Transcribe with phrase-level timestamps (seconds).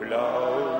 [0.00, 0.79] Glauben.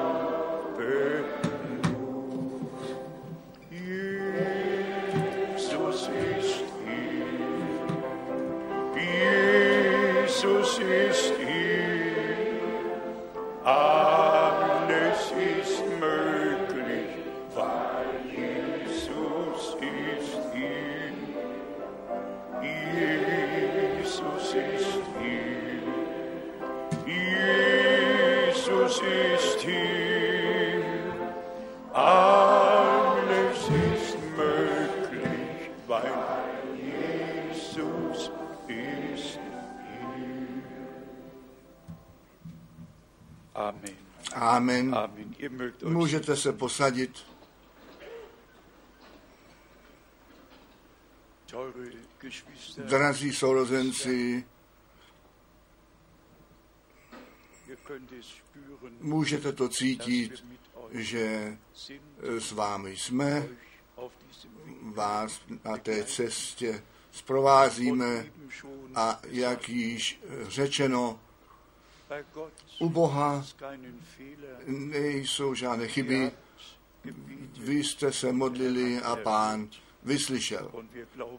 [44.61, 44.97] Amen.
[45.85, 47.27] Můžete se posadit.
[52.79, 54.45] Drazí sourozenci,
[59.01, 60.45] můžete to cítit,
[60.91, 63.49] že sind, s vámi jsme,
[64.83, 68.27] vás na té cestě zprovázíme
[68.95, 71.21] a jak již řečeno,
[72.79, 73.45] u Boha
[74.67, 76.31] nejsou žádné chyby.
[77.59, 79.69] Vy jste se modlili a pán
[80.03, 80.73] vyslyšel.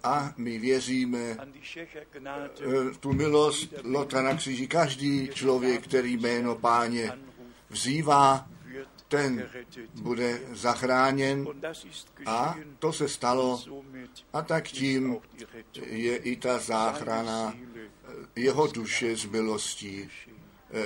[0.04, 1.38] A my věříme eh,
[3.00, 4.68] tu milost Lotra na kříži.
[4.68, 7.12] Každý člověk, který jméno páně
[7.70, 8.48] vzývá,
[9.08, 9.50] ten
[10.02, 11.48] bude zachráněn.
[12.26, 13.64] A to se stalo.
[14.34, 15.18] A tak tím
[15.86, 17.72] je i ta záchrana Seele
[18.36, 20.41] jeho duše z milostí eh,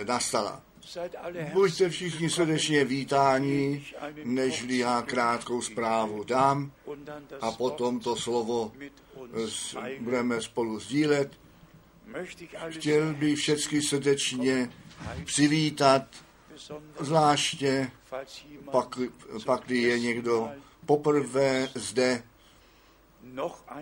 [0.07, 0.61] nastala.
[0.81, 3.85] Seid alle Buďte všichni srdečně vítáni,
[4.23, 6.71] nežli já krátkou zprávu dám.
[7.41, 11.31] a potom to slovo eh, s- budeme spolu sdílet.
[12.69, 14.69] Chtěl bych všechny srdečně
[15.25, 16.03] přivítat,
[16.99, 17.91] zvláště
[18.71, 18.99] pak,
[19.45, 20.49] pak je někdo
[20.85, 22.23] poprvé zde,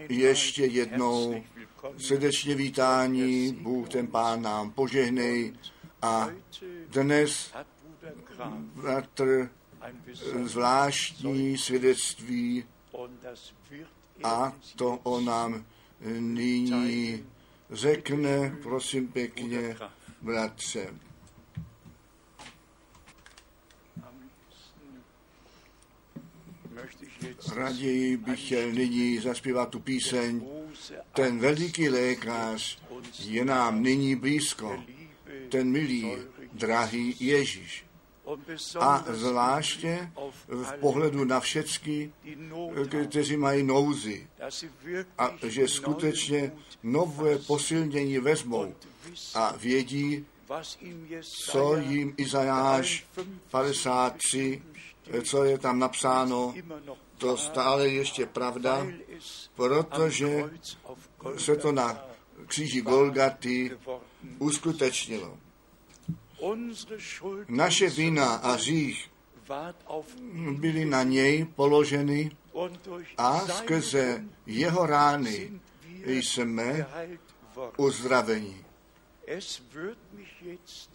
[0.10, 1.44] ještě jednou
[1.98, 5.54] srdečně vítání, Bůh ten Pán nám požehnej
[6.04, 6.30] a
[6.92, 7.54] dnes
[8.76, 9.50] bratr
[10.06, 12.64] besonderes zvláštní svědectví
[14.24, 15.66] a to on nám
[16.20, 17.26] nyní
[17.72, 19.78] řekne, prosím pěkně,
[20.22, 20.94] bratře.
[27.56, 30.42] Raději bych chtěl nyní zaspívat tu píseň.
[31.14, 32.80] Ten veliký lékař
[33.20, 34.84] je nám nyní blízko,
[35.50, 36.12] ten milý,
[36.54, 37.86] drahý Ježíš.
[38.80, 40.12] A zvláště
[40.48, 42.14] v pohledu na všecky,
[43.10, 44.28] kteří mají nouzy,
[45.18, 46.52] a že skutečně
[46.84, 48.76] nové posilnění vezmou
[49.34, 50.26] a vědí,
[51.52, 53.06] co jim Izajáš
[53.52, 54.62] 53,
[55.24, 56.54] co je tam napsáno,
[57.18, 58.88] to stále ještě pravda,
[59.56, 60.44] protože
[61.38, 62.06] se to na
[62.48, 63.72] kříži Golgaty.
[64.40, 65.38] Uskutečnilo.
[67.48, 68.58] Naše vina a
[69.88, 70.16] auf
[70.52, 72.32] byly na něj položeny
[73.18, 75.52] a skrze jeho rány
[76.06, 76.88] jsme
[77.78, 78.66] uzdraveni.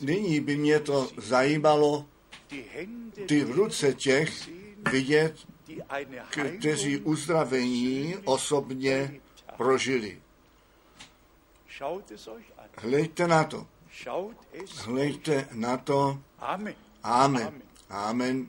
[0.01, 2.07] Nyní by mě to zajímalo,
[3.27, 4.49] ty v ruce těch
[4.93, 5.35] vidět,
[6.59, 9.21] kteří uzdravení osobně
[9.57, 10.21] prožili.
[12.79, 13.67] Hleďte na to,
[14.85, 16.19] hleďte na to.
[16.39, 16.75] Amen.
[17.03, 17.63] Amen.
[17.91, 18.47] Amen.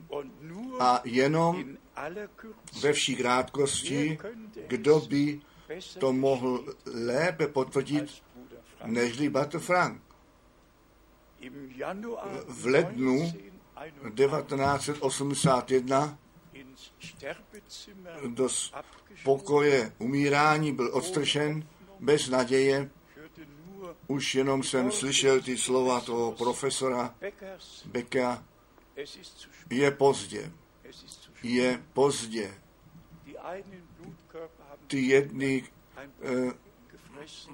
[0.80, 1.76] A jenom
[2.82, 4.18] ve vší krátkosti,
[4.66, 5.40] kdo by
[5.98, 8.22] to mohl lépe potvrdit,
[8.84, 10.02] nežli Bratr Frank.
[12.48, 13.32] V lednu
[14.14, 16.18] 1981 1981
[16.52, 18.48] ins Sterbezimmer do
[19.24, 21.68] pokoje umírání byl odstržen
[22.00, 22.90] bez naděje.
[24.10, 27.14] Už jenom jsem slyšel ty slova toho profesora
[27.84, 28.44] Beka.
[29.70, 30.52] Je pozdě,
[31.42, 32.54] je pozdě.
[34.86, 35.64] Ty jedny
[36.22, 36.52] eh,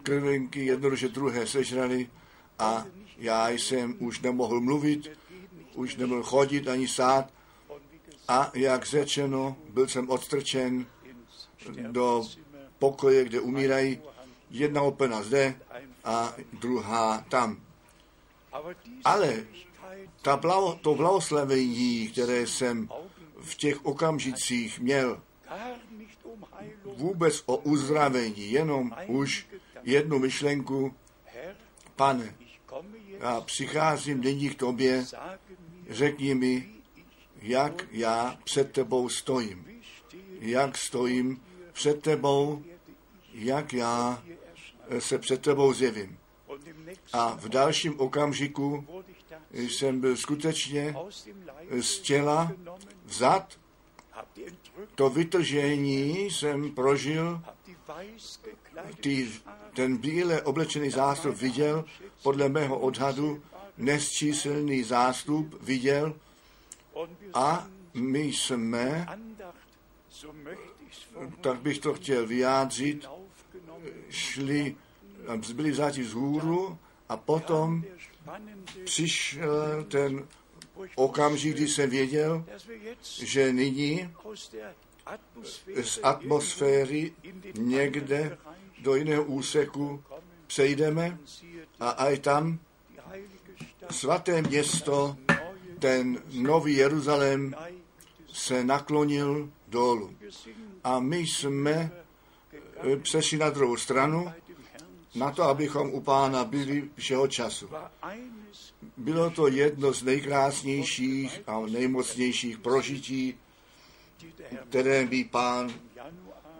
[0.02, 2.10] krvinky jednoduše druhé sežrali
[2.58, 2.84] a
[3.16, 5.10] já jsem už nemohl mluvit,
[5.74, 7.32] už nemohl chodit ani sát
[8.28, 10.86] a jak řečeno, byl jsem odstrčen
[11.90, 12.24] do
[12.78, 14.00] pokoje, kde umírají,
[14.50, 15.60] jedna opena zde
[16.06, 17.60] a druhá tam.
[19.04, 19.46] Ale
[20.22, 22.88] ta blao, to blahoslavení, které jsem
[23.40, 25.22] v těch okamžicích měl,
[26.96, 29.46] vůbec o uzdravení, jenom už
[29.82, 30.94] jednu myšlenku,
[31.96, 32.34] pane,
[33.20, 35.04] já přicházím nyní k tobě
[35.90, 36.68] řekni mi,
[37.42, 39.66] jak já před tebou stojím.
[40.40, 41.40] Jak stojím
[41.72, 42.64] před tebou,
[43.32, 44.22] jak já
[44.98, 46.18] se před tebou zjevím.
[47.12, 48.86] A v dalším okamžiku
[49.52, 50.96] jsem byl skutečně
[51.80, 52.52] z těla
[53.04, 53.58] vzat.
[54.94, 57.42] To vytržení jsem prožil,
[59.00, 59.28] ty,
[59.74, 61.84] ten bíle oblečený zástup viděl,
[62.22, 63.42] podle mého odhadu
[63.78, 66.14] nesčíselný zástup viděl
[67.34, 69.06] a my jsme,
[71.40, 73.06] tak bych to chtěl vyjádřit,
[74.10, 74.76] šli,
[75.54, 76.78] byli vzati z hůru
[77.08, 77.84] a potom
[78.84, 80.26] přišel ten
[80.94, 82.44] okamžik, kdy jsem věděl,
[83.02, 84.10] že nyní
[85.82, 87.12] z atmosféry
[87.58, 88.38] někde
[88.82, 90.02] do jiného úseku
[90.46, 91.18] přejdeme
[91.80, 92.58] a aj tam
[93.90, 95.16] svaté město,
[95.78, 97.54] ten nový Jeruzalém,
[98.32, 100.14] se naklonil dolů.
[100.84, 101.90] A my jsme
[103.02, 104.32] přešli na druhou stranu,
[105.14, 107.68] na to, abychom u pána byli všeho času.
[108.96, 113.38] Bylo to jedno z nejkrásnějších a nejmocnějších prožití,
[114.68, 115.72] které mi pán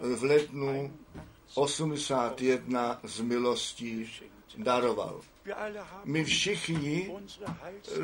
[0.00, 0.92] v lednu
[1.54, 4.10] 81 z milostí
[4.56, 5.20] daroval.
[6.04, 7.10] My všichni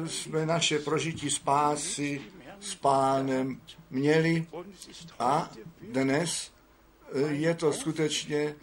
[0.07, 2.23] jsme naše prožití spásy
[2.61, 3.61] s pánem
[3.91, 4.47] měli
[5.19, 5.51] a
[5.81, 6.52] dnes
[7.29, 8.55] je to skutečně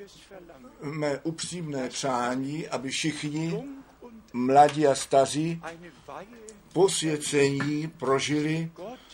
[0.81, 3.63] mé upřímné přání, aby všichni,
[4.33, 5.61] mladí a staří,
[6.73, 8.71] posvěcení prožili,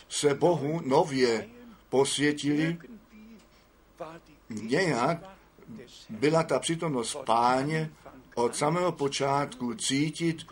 [0.08, 1.48] se Bohu nově
[1.88, 2.78] posvětili,
[4.48, 5.18] nějak
[6.08, 7.90] byla ta přítomnost páně
[8.34, 10.46] od samého počátku cítit,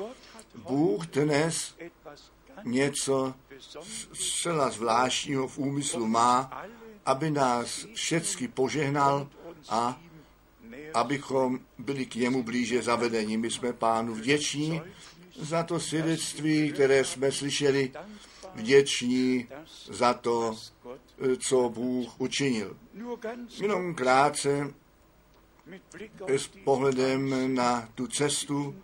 [0.54, 1.76] Bůh dnes
[2.64, 3.34] něco
[4.12, 6.64] zcela zvláštního v úmyslu má,
[7.06, 9.28] aby nás všecky požehnal
[9.68, 10.00] a
[10.94, 13.36] abychom byli k němu blíže zavedení.
[13.36, 14.82] My jsme pánu vděční
[15.38, 17.92] za to svědectví, které jsme slyšeli,
[18.54, 19.48] vděční
[19.90, 20.56] za to,
[21.38, 22.76] co Bůh učinil.
[23.60, 24.74] Jenom krátce
[26.26, 28.76] s pohledem na tu cestu,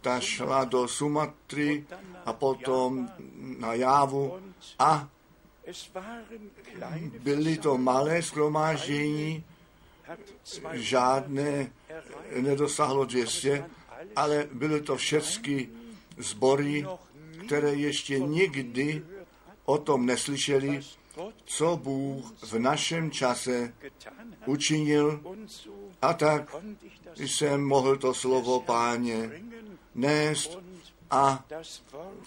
[0.00, 1.86] ta šla do Sumatry
[2.26, 3.08] a potom
[3.58, 4.40] na Jávu
[4.78, 5.08] a
[7.18, 9.44] byly to malé schromáždění,
[10.72, 11.72] žádné
[12.40, 13.64] nedosáhlo 200,
[14.16, 15.68] ale byly to všechny
[16.18, 16.86] sbory,
[17.46, 19.02] které ještě nikdy
[19.64, 20.80] o tom neslyšeli,
[21.44, 23.74] co Bůh v našem čase
[24.46, 25.20] učinil.
[26.02, 26.56] A tak
[27.16, 29.30] jsem mohl to slovo páně
[29.94, 30.58] nést
[31.10, 31.44] a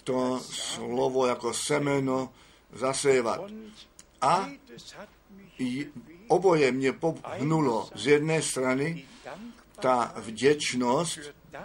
[0.04, 2.32] to slovo jako semeno
[2.72, 3.40] zasévat.
[4.20, 4.50] A
[6.28, 9.04] oboje mě pohnulo z jedné strany
[9.80, 11.18] ta vděčnost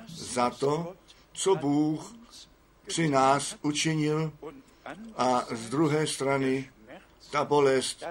[0.07, 0.96] za to,
[1.34, 2.16] co Bůh
[2.88, 4.31] při nás učinil
[5.18, 6.69] a z druhé strany
[7.31, 8.04] ta bolest,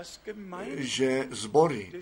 [0.74, 1.92] že zbory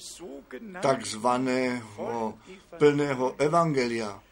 [0.83, 2.39] takzvaného
[2.79, 4.23] plného evangelia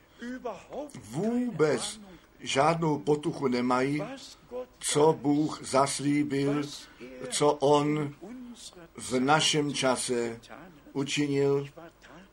[1.10, 2.00] vůbec
[2.40, 4.02] žádnou potuchu nemají,
[4.78, 6.62] co Bůh zaslíbil,
[7.30, 8.14] co On
[8.96, 10.40] v našem čase
[10.92, 11.68] učinil.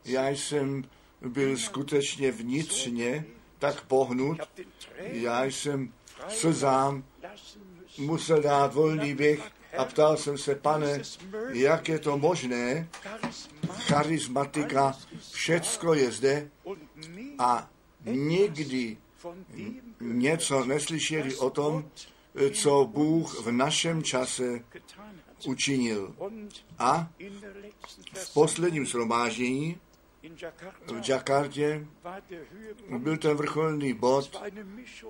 [0.04, 0.84] Já jsem
[1.20, 3.24] byl skutečně vnitřně
[3.58, 4.38] tak pohnut,
[4.96, 5.92] já jsem
[6.28, 7.04] slzám
[7.98, 11.02] musel dát volný běh a ptal jsem se, pane,
[11.52, 12.88] jak je to možné,
[13.70, 14.98] charismatika,
[15.32, 16.50] všecko je zde
[17.38, 17.70] a
[18.04, 18.96] nikdy
[20.00, 21.90] něco neslyšeli o tom,
[22.52, 24.64] co Bůh v našem čase
[25.46, 26.14] učinil.
[26.78, 27.10] A
[28.12, 29.80] v posledním shromáždění
[31.02, 31.86] v Jakartě
[32.98, 34.42] byl ten vrcholný bod,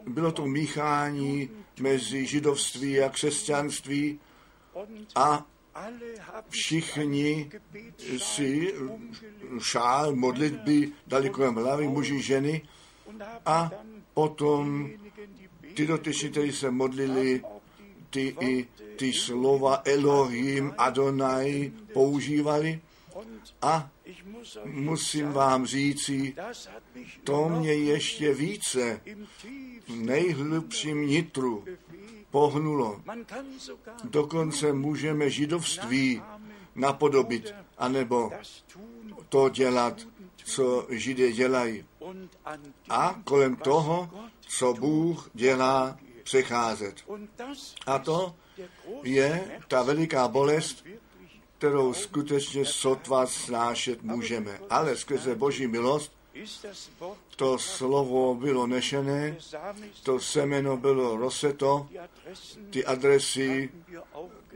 [0.06, 4.20] bylo to míchání mezi židovství a křesťanství
[5.14, 5.46] a
[6.48, 7.50] všichni
[8.18, 8.74] si
[9.58, 12.62] šál modlitby dali kolem hlavy, muži, ženy
[13.46, 13.70] a
[14.14, 14.90] potom
[15.74, 17.42] ty dotyční, kteří se modlili,
[18.10, 22.80] ty i ty slova Elohim, Adonai používali
[23.62, 23.90] a
[24.64, 26.34] musím vám říci,
[27.24, 29.00] to mě ještě více
[29.88, 31.64] v nejhlubším nitru
[32.30, 33.02] pohnulo.
[34.04, 36.22] Dokonce můžeme židovství
[36.74, 38.30] napodobit, anebo
[39.28, 40.06] to dělat,
[40.48, 41.84] co židé dělají.
[42.88, 46.94] A kolem toho, co Bůh dělá přecházet.
[47.86, 48.34] A to
[49.02, 50.84] je ta veliká bolest,
[51.58, 54.60] kterou skutečně sotva snášet můžeme.
[54.70, 56.12] Ale skrze Boží milost
[57.36, 59.36] to slovo bylo nešené,
[60.02, 61.88] to semeno bylo roseto,
[62.70, 63.70] ty adresy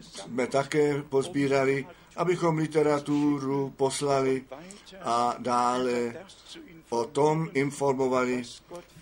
[0.00, 4.44] jsme také pozbírali, abychom literaturu poslali
[5.02, 6.16] a dále
[6.90, 8.42] o tom informovali,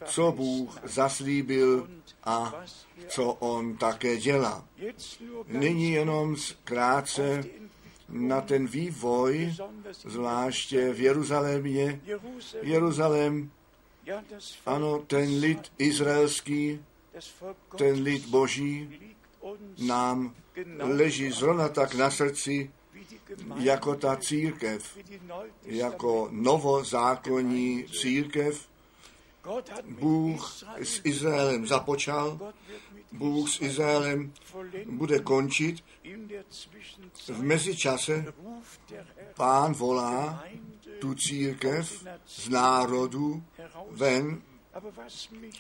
[0.05, 1.89] co Bůh zaslíbil
[2.25, 2.55] a
[3.09, 4.65] co on také dělá.
[5.47, 7.61] Nyní jenom krátce die
[8.11, 9.55] na ten vývoj,
[9.93, 12.01] zvláště v Jeruzalémě.
[12.63, 13.51] Jeruzalém,
[14.67, 16.85] ano, ten lid izraelský,
[17.77, 19.01] ten lid boží
[19.79, 20.35] nám
[20.79, 22.71] leží zrovna tak na srdci,
[23.57, 24.99] jako ta církev,
[25.65, 28.69] jako novozákonní církev.
[30.01, 32.53] Bůh s Izraelem započal,
[33.13, 34.33] Bůh s Izraelem
[34.87, 35.85] bude končit.
[37.29, 38.35] V mezičase
[39.37, 40.45] pán volá
[40.99, 43.43] tu církev z národu
[43.91, 44.43] ven,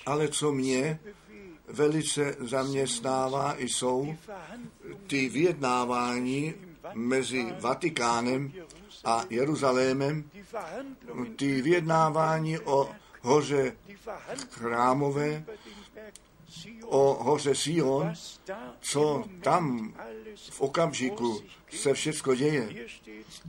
[0.06, 1.00] ale co mě
[1.68, 4.16] velice zaměstnává, jsou
[5.06, 6.54] ty vyjednávání
[6.94, 8.52] mezi Vatikánem
[9.04, 10.30] a Jeruzalémem,
[11.36, 13.76] ty vyjednávání o hoře
[14.50, 15.44] chrámové,
[16.84, 18.12] o hoře Sion,
[18.80, 19.94] co tam
[20.50, 22.86] v okamžiku se všecko děje.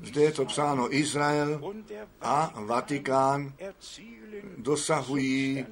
[0.04, 1.74] Zde je to psáno Izrael
[2.22, 3.54] a Vatikán
[4.58, 5.66] dosahují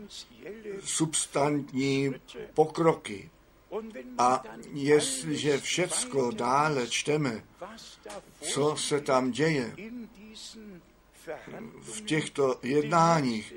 [0.80, 2.14] substantní
[2.54, 3.30] pokroky.
[4.18, 7.44] A jestliže všecko dále čteme,
[8.42, 9.76] co se tam děje
[11.82, 13.54] v těchto jednáních,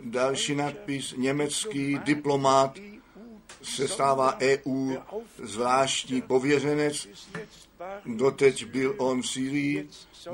[0.00, 2.78] další nadpis německý diplomat
[3.62, 4.96] se stává EU
[5.42, 7.08] zvláštní pověřenec.
[8.06, 9.88] Doteď byl on v Syrii,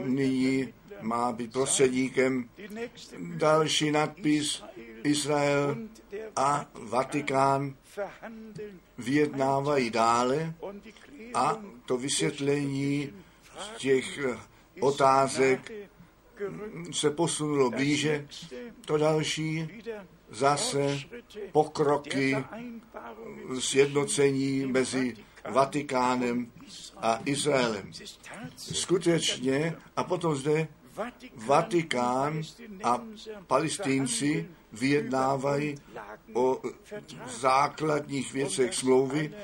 [0.05, 2.49] nyní má být prostředníkem.
[3.19, 4.63] Další nadpis
[5.05, 5.77] Izrael
[6.37, 7.75] a Vatikán
[8.99, 10.55] vyjednávají dále
[11.35, 13.13] a to vysvětlení
[13.79, 14.21] těch
[14.81, 15.73] otázek
[16.93, 18.27] se posunulo blíže.
[18.85, 19.69] To další
[20.31, 20.99] zase
[21.53, 22.37] pokroky
[23.59, 25.17] sjednocení mezi
[25.51, 26.53] Vatikánem
[26.97, 27.93] a Izraelem.
[28.57, 30.69] Skutečně, a potom zde
[31.35, 32.43] Vatikán
[32.85, 33.01] a
[33.47, 35.75] palestinci vyjednávají
[36.35, 36.61] o
[37.27, 39.35] základních věcech smlouvy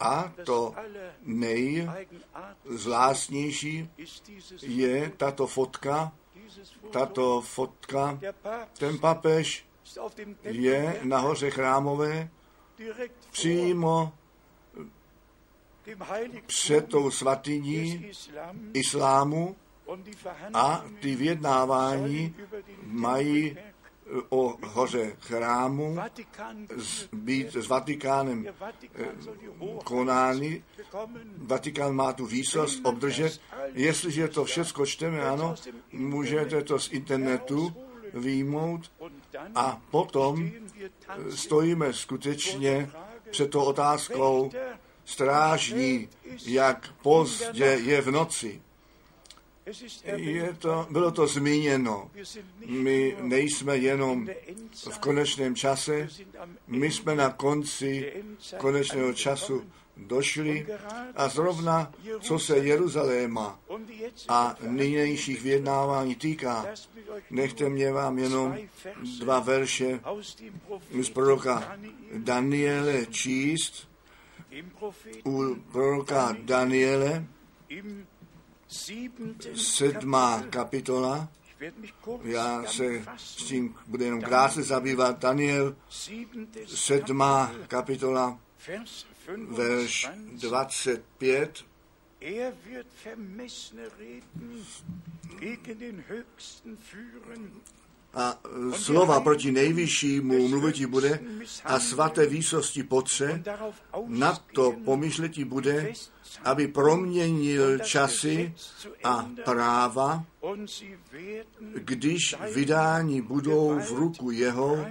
[0.00, 0.74] a to
[1.22, 3.90] nejzvláštnější
[4.62, 6.12] je tato fotka,
[6.90, 8.18] tato fotka,
[8.78, 9.66] ten papež
[10.42, 12.28] je nahoře chrámové
[13.30, 14.12] přímo
[16.46, 18.10] před tou svatyní
[18.72, 19.56] islámu
[20.54, 22.34] a ty vyjednávání
[22.82, 23.56] mají
[24.28, 25.98] o hoře chrámu
[26.76, 28.46] z, být s Vatikánem
[29.84, 30.64] konány.
[31.36, 33.40] Vatikán má tu výsost obdržet.
[33.72, 35.54] Jestliže to všechno čteme, ano,
[35.92, 37.74] můžete to z internetu
[38.14, 38.92] výjmout
[39.54, 40.50] a potom
[41.30, 42.90] stojíme skutečně
[43.30, 44.50] před tou otázkou
[45.04, 46.08] strážní,
[46.46, 48.62] jak pozdě je v noci.
[50.16, 52.10] Je to, bylo to zmíněno.
[52.66, 54.28] My nejsme jenom
[54.90, 56.08] v konečném čase,
[56.66, 58.12] my jsme na konci
[58.58, 59.64] konečného času
[59.96, 60.66] došli
[61.14, 63.60] a zrovna, co se Jeruzaléma
[64.28, 66.66] a nynějších vyjednávání týká,
[67.30, 68.58] nechte mě vám jenom
[69.20, 70.00] dva verše
[71.00, 71.78] z proroka
[72.16, 73.88] Daniele číst.
[75.24, 77.26] U proroka Daniele
[79.54, 81.28] sedmá kapitola.
[82.22, 85.18] Já se s tím budu jenom krátce zabývat.
[85.18, 85.76] Daniel,
[86.66, 88.40] sedmá kapitola,
[89.48, 91.64] verš 25.
[92.20, 92.54] Er
[98.16, 98.40] a
[98.72, 101.20] slova proti nejvyššímu mluvití bude
[101.64, 103.44] a svaté výsosti potře,
[104.06, 105.92] na to pomyšletí bude,
[106.44, 108.54] aby proměnil časy
[109.04, 110.24] a práva,
[111.74, 114.86] když vydání budou v ruku jeho.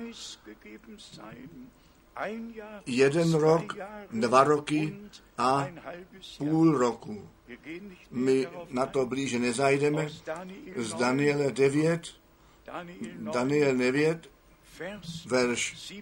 [2.85, 3.77] jeden rok,
[4.11, 4.97] dva roky
[5.37, 5.67] a
[6.37, 7.29] půl roku.
[8.11, 10.09] My na to blíže nezajdeme.
[10.75, 12.01] Z Daniele 9,
[13.33, 14.29] Daniel 9,
[15.25, 15.93] verš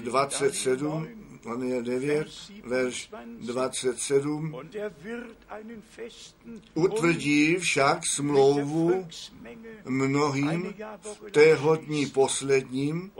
[0.00, 1.08] 27,
[1.44, 2.26] on je 9,
[2.64, 3.10] verš
[3.40, 4.56] 27,
[6.74, 9.08] utvrdí však smlouvu
[9.84, 13.12] mnohým v tého dní posledním,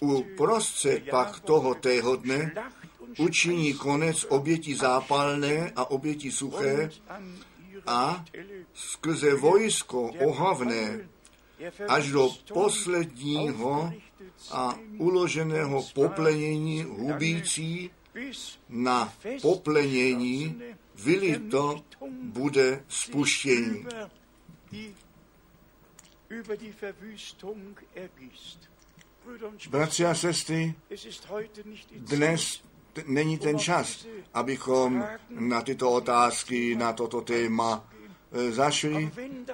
[0.00, 2.54] u prostřed pak toho tého dne
[3.18, 6.90] učiní konec oběti zápalné a oběti suché
[7.86, 8.24] a
[8.74, 11.08] skrze vojsko ohavné
[11.88, 13.92] až do posledního
[14.50, 17.90] a uloženého poplenění hubící
[18.68, 19.12] na
[19.42, 20.62] poplenění
[20.94, 21.84] vylito
[22.22, 23.86] bude spuštění.
[29.70, 30.74] Bratři a sestry,
[31.96, 32.62] dnes
[33.06, 37.84] není ten čas, abychom na tyto otázky, na toto téma
[38.32, 39.10] e, zašli,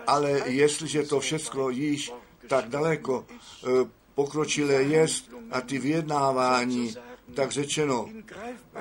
[0.06, 2.12] ale jestliže to všechno již
[2.48, 3.68] tak daleko e,
[4.14, 6.94] pokročilé jest a ty vyjednávání,
[7.34, 8.08] tak řečeno,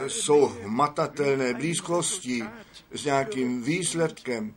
[0.08, 2.44] jsou hmatatelné blízkosti
[2.92, 4.54] s nějakým výsledkem,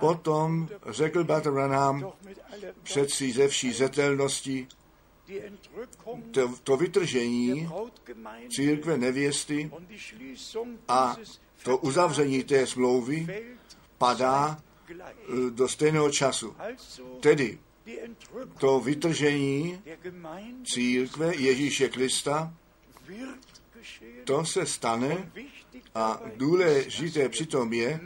[0.00, 2.12] potom řekl Bater Branham
[2.82, 4.68] přeci ze vší zetelnosti,
[6.30, 7.68] to, to vytržení
[8.48, 9.70] církve nevěsty
[10.88, 11.16] a
[11.62, 13.44] to uzavření té smlouvy
[13.98, 14.94] padá eh,
[15.50, 16.56] do stejného času.
[17.20, 17.58] Tedy
[18.58, 19.82] to vytržení
[20.64, 22.54] církve Ježíše Krista,
[24.24, 25.30] to se stane
[25.94, 28.00] a důležité přitom je,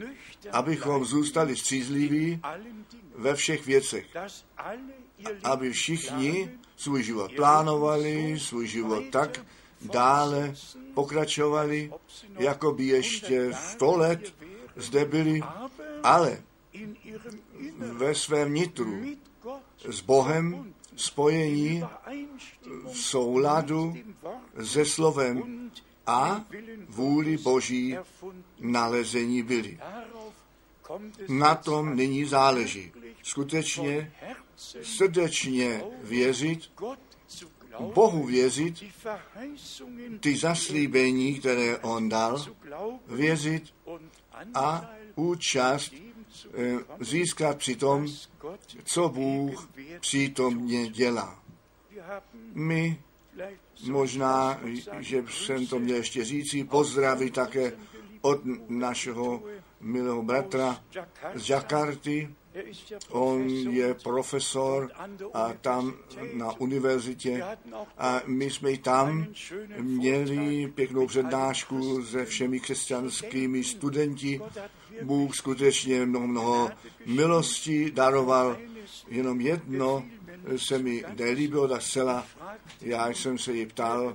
[0.53, 2.41] abychom zůstali střízliví
[3.15, 4.07] ve všech věcech,
[5.45, 9.45] aby všichni svůj život plánovali, svůj život tak
[9.93, 10.55] dále
[10.95, 11.93] pokračovali,
[12.39, 14.35] jako by ještě sto let
[14.77, 15.41] zde byli,
[16.03, 16.43] ale
[17.77, 19.05] ve svém nitru
[19.89, 21.85] s Bohem spojení
[22.93, 23.95] v souladu
[24.65, 25.71] se slovem
[26.07, 26.45] a
[26.89, 27.97] vůli Boží
[28.61, 29.79] nalezení byli.
[31.29, 32.93] Na tom nyní záleží.
[33.23, 34.13] Skutečně
[34.83, 36.71] srdečně věřit,
[37.81, 38.85] Bohu věřit,
[40.21, 42.47] ty zaslíbení, které On dal,
[43.07, 43.75] věřit
[44.55, 48.07] a účast eh, získat při tom,
[48.85, 49.71] co Bůh
[50.01, 51.43] přítomně dělá.
[52.55, 53.03] My
[53.89, 54.61] možná,
[54.99, 57.73] že jsem to měl ještě říci, pozdraví také
[58.21, 59.43] od našeho
[59.81, 60.85] milého bratra
[61.35, 62.35] z Jakarty,
[63.11, 64.91] On je profesor
[65.35, 65.95] a tam
[66.35, 67.45] na univerzitě
[67.99, 69.27] a my jsme tam
[69.81, 74.41] měli pěknou přednášku se všemi křesťanskými studenti.
[75.03, 76.71] Bůh skutečně mnoho, mnoho
[77.07, 78.57] milostí daroval.
[79.09, 80.05] Jenom jedno
[80.57, 82.27] se mi nelíbilo tak zcela.
[82.81, 84.15] Já jsem se ji ptal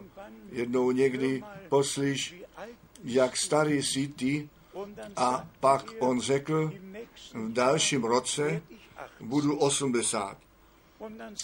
[0.52, 2.36] jednou někdy, poslyš,
[3.04, 4.50] jak starý jsi ty,
[5.16, 6.72] a pak on řekl,
[7.34, 8.62] v dalším roce
[9.20, 10.38] budu 80.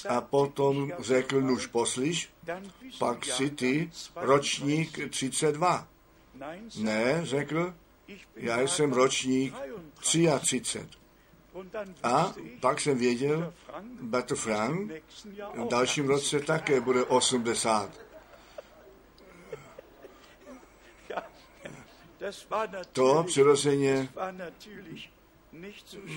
[0.10, 2.34] A potom řekl, nuž poslyš,
[3.00, 5.88] pak si ty ročník 32.
[6.78, 7.74] Ne, řekl,
[8.36, 9.56] já jsem ročník
[10.00, 10.88] 33.
[12.04, 13.54] A pak jsem věděl,
[14.02, 14.92] Bratr Frank
[15.54, 18.00] v dalším roce také bude 80.
[22.92, 24.10] To přirozeně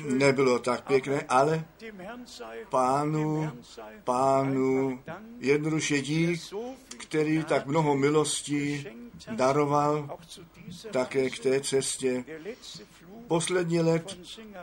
[0.05, 1.65] nebylo tak pěkné, ale
[2.69, 3.53] pánu,
[4.05, 5.01] pánu
[5.39, 6.41] jednoduše dík,
[6.99, 8.87] který tak mnoho milostí
[9.31, 10.19] daroval
[10.93, 12.25] také k té cestě.
[13.29, 14.19] Poslední let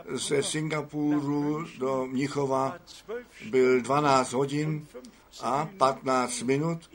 [0.08, 2.78] ze Singapuru do Mnichova
[3.50, 4.86] byl 12 hodin
[5.40, 6.90] a 15 minut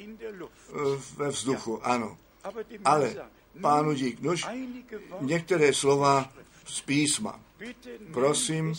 [1.18, 2.18] ve vzduchu, ano.
[2.86, 3.16] Ale
[3.62, 4.22] pánu dík.
[4.22, 4.48] Nož,
[5.22, 6.32] některé slova
[6.66, 7.47] z písma.
[8.14, 8.74] Prosím,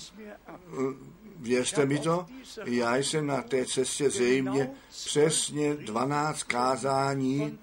[1.36, 2.26] věřte mi to,
[2.64, 7.58] já jsem na té cestě zřejmě přesně 12 kázání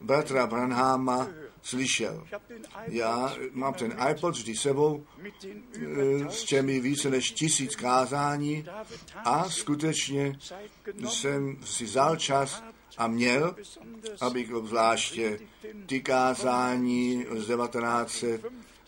[0.00, 1.28] bratra Branhama
[1.62, 2.26] slyšel.
[2.86, 8.64] Já mám ten iPod vždy sebou eh, s těmi více než tisíc kázání
[9.14, 10.38] a skutečně
[11.08, 12.62] jsem si vzal čas
[12.98, 13.56] a měl,
[14.20, 15.38] abych obzvláště
[15.86, 17.46] ty kázání z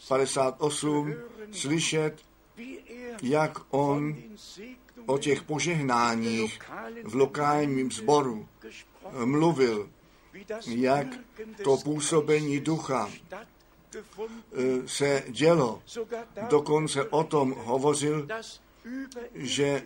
[0.00, 1.14] 1958
[1.52, 2.16] slyšet,
[3.22, 4.16] jak on
[5.06, 6.58] o těch požehnáních
[7.04, 8.48] v lokálním sboru
[9.24, 9.90] mluvil,
[10.66, 11.06] jak
[11.64, 15.82] to působení ducha eh, se dělo.
[16.48, 18.28] Dokonce o tom hovořil,
[19.34, 19.82] že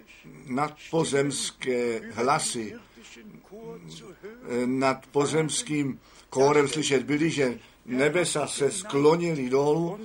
[0.47, 6.01] nadpozemské hlasy eh, nad pozemským
[6.31, 9.99] kórem slyšet byli, že nebesa se sklonili dolů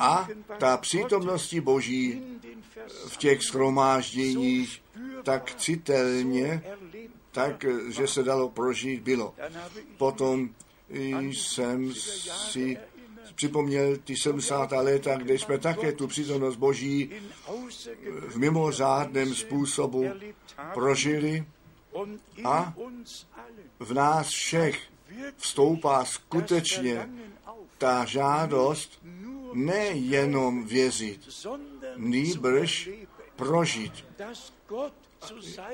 [0.00, 2.22] a ta přítomnosti Boží
[3.08, 4.82] v těch schromážděních
[5.22, 6.62] tak citelně,
[7.30, 9.34] tak, že se dalo prožít, bylo.
[9.96, 10.50] Potom
[11.30, 12.78] jsem si
[13.34, 14.72] připomněl ty 70.
[14.72, 17.10] léta, kde jsme také tu přítomnost Boží
[18.28, 20.10] v mimořádném způsobu
[20.74, 21.44] prožili
[22.44, 22.74] a
[23.78, 24.91] v nás všech
[25.36, 27.08] vstoupá skutečně
[27.78, 28.98] ta žádost
[29.52, 31.28] nejenom věřit,
[31.96, 32.90] nýbrž
[33.36, 34.04] prožít,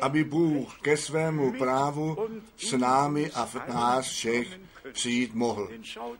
[0.00, 2.16] aby Bůh ke svému právu
[2.56, 4.60] s námi a v nás všech
[4.92, 5.68] přijít mohl.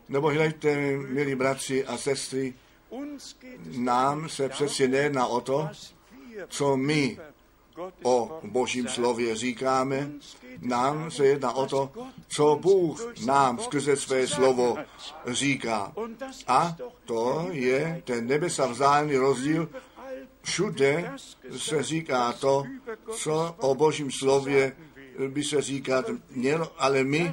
[0.09, 2.55] Nebo hledajte, milí bratři a sestry,
[3.79, 5.69] nám se přeci nejedná o to,
[6.49, 7.19] co my
[8.03, 10.11] o Božím slově říkáme,
[10.61, 11.93] nám se jedná o to,
[12.29, 14.79] co Bůh nám skrze své slovo
[15.27, 15.93] říká.
[16.47, 19.69] A to je ten nebesa vzájemný rozdíl.
[20.43, 21.13] Všude
[21.57, 22.65] se říká to,
[23.11, 24.77] co o Božím slově
[25.29, 27.33] by se říkat mělo, ale my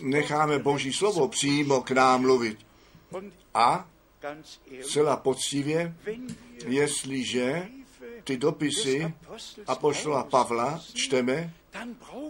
[0.00, 2.58] necháme Boží slovo přímo k nám mluvit.
[3.54, 3.88] A
[4.82, 5.94] zcela poctivě,
[6.66, 7.68] jestliže
[8.24, 9.14] ty dopisy
[9.66, 11.52] apoštola Pavla čteme,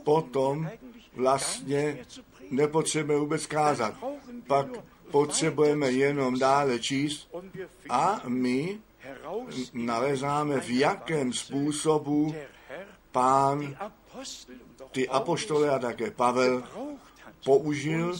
[0.04, 0.70] potom
[1.16, 1.98] vlastně
[2.50, 3.94] nepotřebujeme vůbec kázat.
[4.46, 4.66] Pak
[5.10, 7.28] potřebujeme jenom dále číst
[7.88, 8.78] a my
[9.72, 12.34] nalezáme, v jakém způsobu
[13.12, 13.76] pán
[14.90, 16.62] ty apoštole a také Pavel
[17.44, 18.16] použil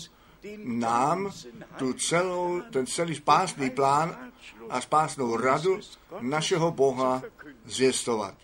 [0.64, 1.32] nám
[1.78, 4.32] tu celou, ten celý spásný plán
[4.70, 5.80] a spásnou radu
[6.20, 7.22] našeho Boha
[7.70, 8.34] zvěstovat.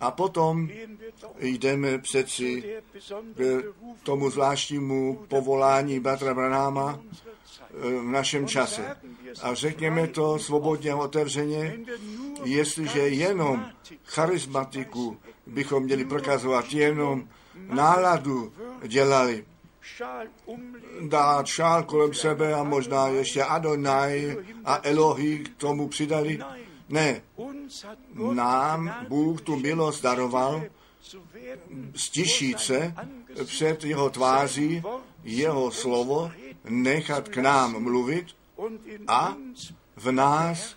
[0.00, 0.68] A potom
[1.38, 2.64] jdeme přeci
[3.34, 3.62] k
[4.02, 8.96] tomu zvláštnímu povolání Batra Branáma eh, v našem čase.
[9.42, 11.78] A řekněme to svobodně a otevřeně,
[12.44, 13.66] jestliže jenom
[14.04, 18.52] charismatiku bychom měli prokazovat, jenom náladu
[18.86, 19.44] dělali,
[21.00, 26.38] dát šál kolem sebe a možná ještě Adonai a Elohi k tomu přidali.
[26.88, 27.22] Ne,
[28.32, 30.62] nám Bůh tu milost daroval
[31.94, 32.94] stišit se
[33.44, 34.82] před jeho tváří,
[35.24, 36.30] jeho slovo,
[36.64, 38.26] nechat k nám mluvit
[39.08, 39.36] a
[39.96, 40.76] v nás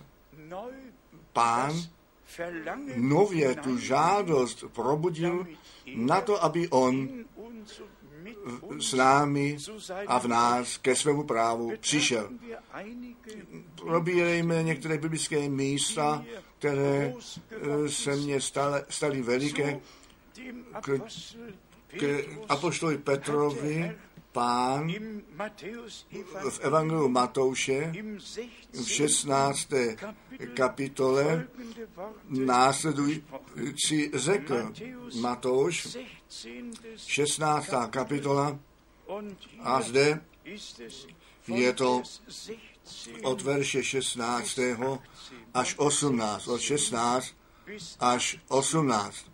[1.32, 1.72] pán
[2.96, 5.46] nově tu žádost probudil
[5.96, 7.08] na to, aby on
[8.78, 9.56] s námi
[10.06, 12.30] a v nás ke svému právu přišel.
[13.74, 16.24] Probírejme některé biblické místa,
[16.58, 17.14] které
[17.50, 18.40] eh, se mně
[18.88, 19.80] staly, veliké.
[20.80, 21.00] K,
[21.98, 23.96] k apoštoli Petrovi
[24.32, 24.92] pán
[26.50, 27.92] v Evangeliu Matouše
[28.72, 29.68] v 16.
[30.54, 31.48] kapitole
[32.28, 34.72] následující řekl
[35.20, 35.96] Matouš,
[36.96, 37.68] 16.
[37.90, 38.58] kapitola
[39.60, 40.20] a zde
[41.46, 42.02] je to
[43.22, 44.58] od verše 16.
[45.54, 47.34] až 18, od 16
[48.00, 49.29] až 18.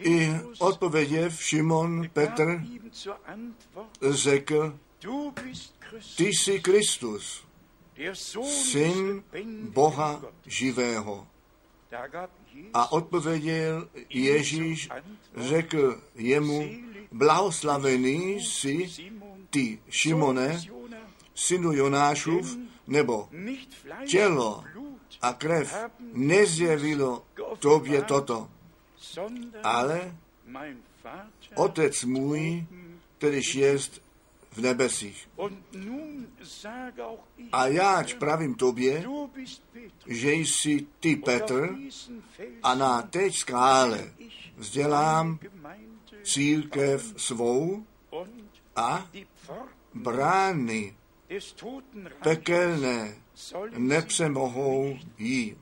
[0.00, 2.62] I odpověděv Šimon Petr
[4.10, 4.78] řekl,
[6.16, 7.44] ty jsi Kristus,
[8.44, 9.22] syn
[9.62, 11.26] Boha živého.
[12.74, 14.88] A odpověděl Ježíš,
[15.36, 16.70] řekl jemu,
[17.12, 18.90] blahoslavený jsi
[19.50, 20.60] ty, Šimone,
[21.34, 23.28] synu Jonášův, nebo
[24.06, 24.64] tělo
[25.22, 25.76] a krev
[26.12, 27.24] nezjevilo
[27.58, 28.48] tobě toto,
[29.62, 30.14] ale
[31.54, 32.64] Otec můj,
[33.18, 34.02] kterýž jest
[34.50, 35.28] v nebesích.
[37.52, 39.04] A jáč pravím tobě,
[40.06, 41.76] že jsi ty Petr
[42.62, 44.12] a na té skále
[44.56, 45.38] vzdělám
[46.22, 47.86] církev svou
[48.76, 49.10] a
[49.94, 50.96] brány
[52.22, 53.14] pekelné
[53.78, 55.56] nepřemohou jí.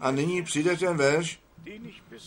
[0.00, 1.40] A nyní přijde ten verš,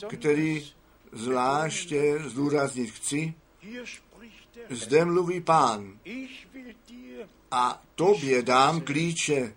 [0.08, 0.72] který
[1.12, 3.34] zvláště zdůraznit chci.
[4.70, 6.00] Zde mluví pán
[7.52, 9.54] a tobě dám klíče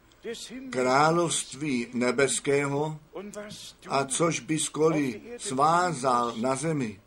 [0.70, 3.00] království nebeského
[3.88, 7.00] a což by skoli svázal na zemi,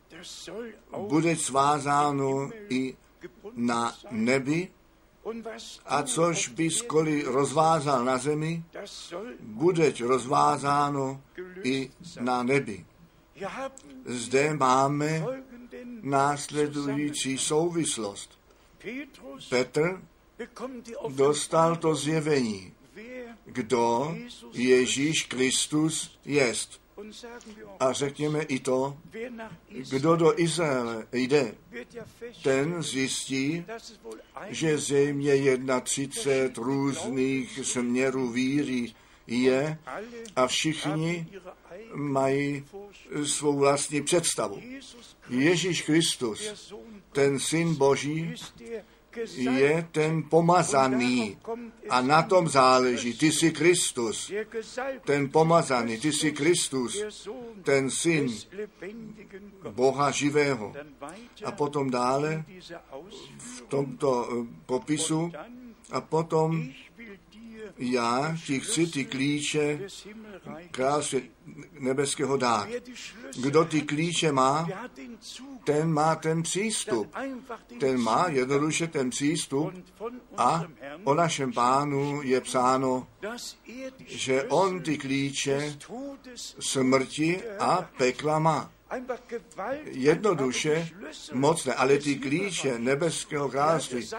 [1.07, 2.97] bude svázáno i
[3.53, 4.71] na nebi
[5.85, 8.63] A což by skoli rozvázal na zemi,
[9.39, 11.21] budeť rozvázáno
[11.63, 12.85] i na nebi.
[14.05, 15.25] Zde máme
[16.01, 18.39] následující souvislost.
[19.49, 20.01] Petr
[21.09, 22.73] dostal to zjevení,
[23.45, 24.15] kdo
[24.53, 26.81] Ježíš Kristus jest.
[27.79, 28.97] A řekněme i to,
[29.89, 31.55] kdo do Izraele jde,
[32.43, 33.65] ten zjistí,
[34.49, 38.93] že zřejmě 31 různých směrů víry
[39.27, 39.77] je
[40.35, 41.27] a všichni
[41.93, 42.65] mají
[43.23, 44.61] svou vlastní představu.
[45.29, 46.73] Ježíš Kristus,
[47.11, 48.35] ten syn Boží,
[49.35, 51.37] je ten pomazaný
[51.89, 53.13] a na tom záleží.
[53.13, 54.31] Ty jsi Kristus,
[55.05, 57.03] ten pomazaný, ty jsi Kristus,
[57.63, 58.29] ten syn
[59.71, 60.73] Boha živého.
[61.45, 62.45] A potom dále
[63.37, 65.31] v tomto eh, popisu
[65.91, 66.73] a potom
[67.77, 69.79] já ti chci ty klíče
[70.71, 71.31] krásy
[71.79, 72.69] nebeského dát.
[73.41, 74.67] Kdo ty klíče má,
[75.63, 77.15] ten má ten přístup.
[77.79, 79.73] Ten má jednoduše ten přístup
[80.37, 80.63] a
[81.03, 83.07] o našem pánu je psáno,
[84.05, 85.77] že on ty klíče
[86.59, 88.76] smrti a pekla má.
[89.85, 90.89] Jednoduše,
[91.33, 94.09] mocné, ale ty klíče nebeského království,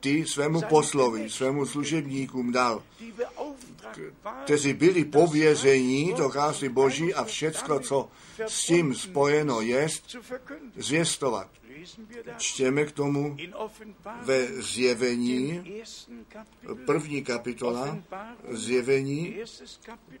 [0.00, 2.82] ty svému poslovi, svému služebníkům dal,
[4.44, 8.08] kteří byli pověření do království Boží a všecko, co
[8.46, 9.88] s tím spojeno je,
[10.76, 11.48] zvěstovat.
[12.36, 13.36] Čtěme k tomu
[14.22, 15.64] ve zjevení,
[16.86, 17.98] první kapitola,
[18.48, 19.36] zjevení,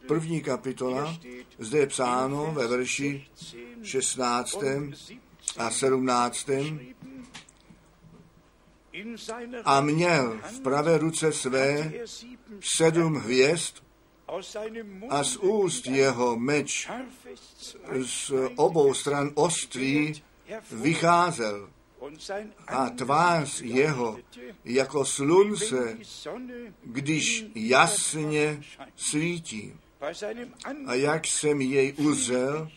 [0.06, 1.16] první kapitola,
[1.58, 3.26] zde je psáno ve verši
[3.82, 4.58] 16.
[5.56, 6.50] a 17.
[9.64, 11.92] A měl v pravé ruce své
[12.60, 13.74] sedm hvězd
[15.08, 16.88] a z úst jeho meč
[18.02, 20.22] z obou stran ostrý
[20.72, 21.68] vycházel
[22.66, 24.18] a tvář jeho
[24.64, 25.98] jako slunce,
[26.84, 28.62] když jasně
[28.96, 29.72] svítí.
[30.86, 32.68] A jak jsem jej uzřel,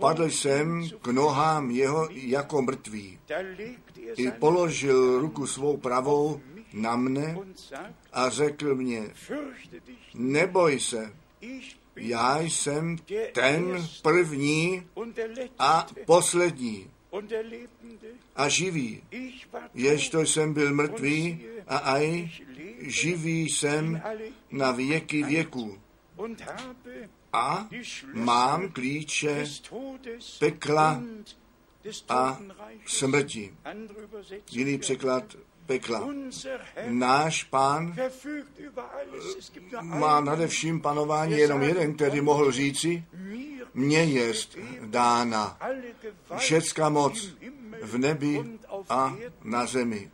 [0.00, 3.18] padl jsem k nohám jeho jako mrtvý.
[4.16, 6.40] I položil ruku svou pravou
[6.72, 7.36] na mne
[8.12, 9.14] a řekl mě,
[10.14, 11.12] neboj se,
[11.98, 12.96] já jsem
[13.32, 14.86] ten první
[15.58, 16.90] a poslední.
[18.36, 19.02] A živý.
[19.74, 22.30] Ježto jsem byl mrtvý a aj
[22.80, 24.02] živý jsem
[24.50, 25.78] na věky věků.
[27.32, 27.68] A
[28.12, 29.44] mám klíče
[30.38, 31.02] pekla
[32.08, 32.40] a
[32.86, 33.54] smrti.
[34.50, 35.36] Jiný překlad
[35.68, 36.08] pekla.
[36.88, 37.92] Náš pán
[39.82, 43.04] má nadevším panování jenom jeden, který mohl říci,
[43.74, 45.58] mně jest dána
[46.36, 47.28] všecká moc
[47.82, 50.10] v nebi a na zemi.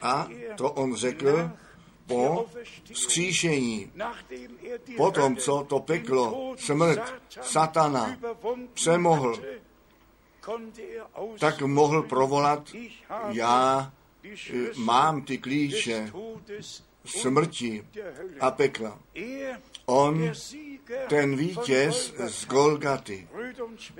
[0.00, 1.50] A to on řekl
[2.06, 2.46] po
[2.92, 3.92] skříšení,
[4.96, 8.18] po tom, co to peklo, smrt, satana
[8.74, 9.42] přemohl,
[11.38, 12.72] tak mohl provolat,
[13.28, 13.92] já
[14.76, 16.12] mám ty klíče
[17.04, 17.84] smrti
[18.40, 18.98] a pekla.
[19.86, 20.32] On,
[21.08, 23.28] ten vítěz z Golgaty.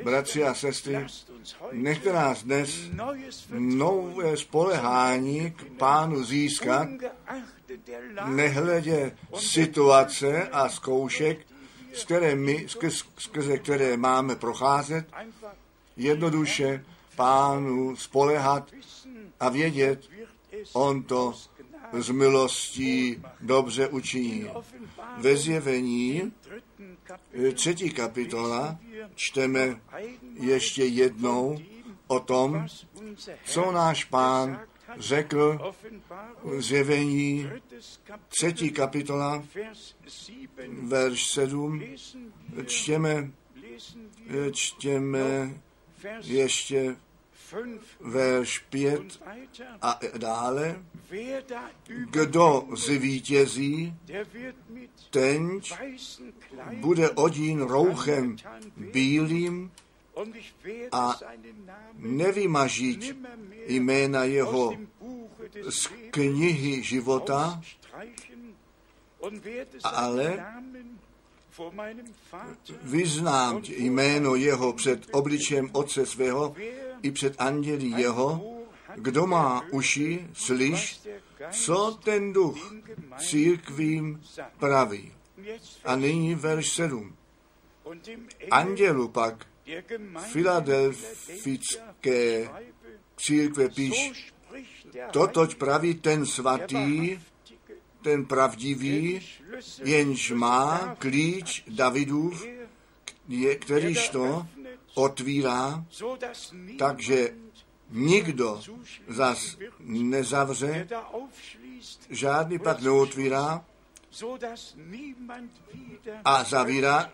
[0.05, 1.07] Bratři a sestry,
[1.73, 2.77] nechte nás dnes
[3.51, 6.89] nové spolehání k pánu získat,
[8.27, 11.47] nehledě situace a zkoušek,
[11.93, 12.67] s které my,
[13.19, 15.07] skrze které máme procházet,
[15.97, 16.85] jednoduše
[17.17, 18.71] pánu spolehat
[19.41, 20.09] a vědět,
[20.73, 21.35] on to
[21.93, 24.47] z milostí dobře učiní.
[25.19, 26.33] Ve zjevení
[27.55, 28.79] třetí kapitola
[29.15, 29.81] čteme
[30.35, 31.59] ještě jednou
[32.07, 32.67] o tom,
[33.45, 34.61] co náš pán
[34.99, 35.75] řekl
[36.59, 37.51] zjevení
[38.29, 39.45] třetí kapitola,
[40.83, 41.83] verš 7,
[42.67, 43.31] čtěme,
[44.53, 45.55] čtěme
[46.23, 46.97] ještě
[48.01, 49.23] verš 5
[49.83, 50.85] a dále,
[52.11, 53.95] kdo zvítězí,
[55.11, 55.61] ten
[56.75, 58.37] bude odín rouchem
[58.77, 59.71] bílým
[60.93, 61.19] a
[61.95, 63.17] nevymažit
[63.67, 64.77] jména jeho
[65.69, 67.63] z knihy života,
[69.85, 70.45] ale
[72.83, 76.55] vyznám jméno jeho před obličem Otce svého
[77.03, 78.57] i před anděli jeho,
[78.95, 81.01] kdo má uši, slyš,
[81.51, 82.75] co ten duch
[83.19, 84.23] církvím
[84.59, 85.13] praví.
[85.85, 87.17] A nyní verš 7.
[88.51, 89.47] Andělu pak
[90.19, 92.49] filadelfické
[93.17, 94.33] církve píš,
[95.11, 97.19] totož praví ten svatý,
[98.03, 99.27] ten pravdivý,
[99.85, 102.47] jenž má klíč Davidův,
[103.59, 104.47] kterýž to
[104.95, 105.85] otvírá,
[106.79, 107.35] takže
[107.91, 108.61] nikdo
[109.09, 110.89] zas nezavře,
[112.11, 113.65] žádný pak neotvírá
[116.25, 117.13] a zavírá,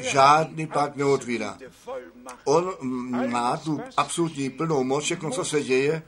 [0.00, 1.58] žádný pak neotvírá.
[2.44, 2.72] On
[3.30, 6.02] má tu absolutní plnou moc, všechno, co se děje,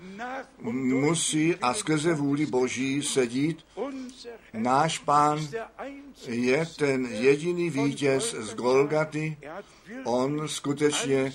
[0.73, 3.67] musí a skrze vůli Boží sedít.
[4.53, 5.49] Náš pán
[6.27, 9.37] je ten jediný vítěz z Golgaty.
[10.05, 11.33] On skutečně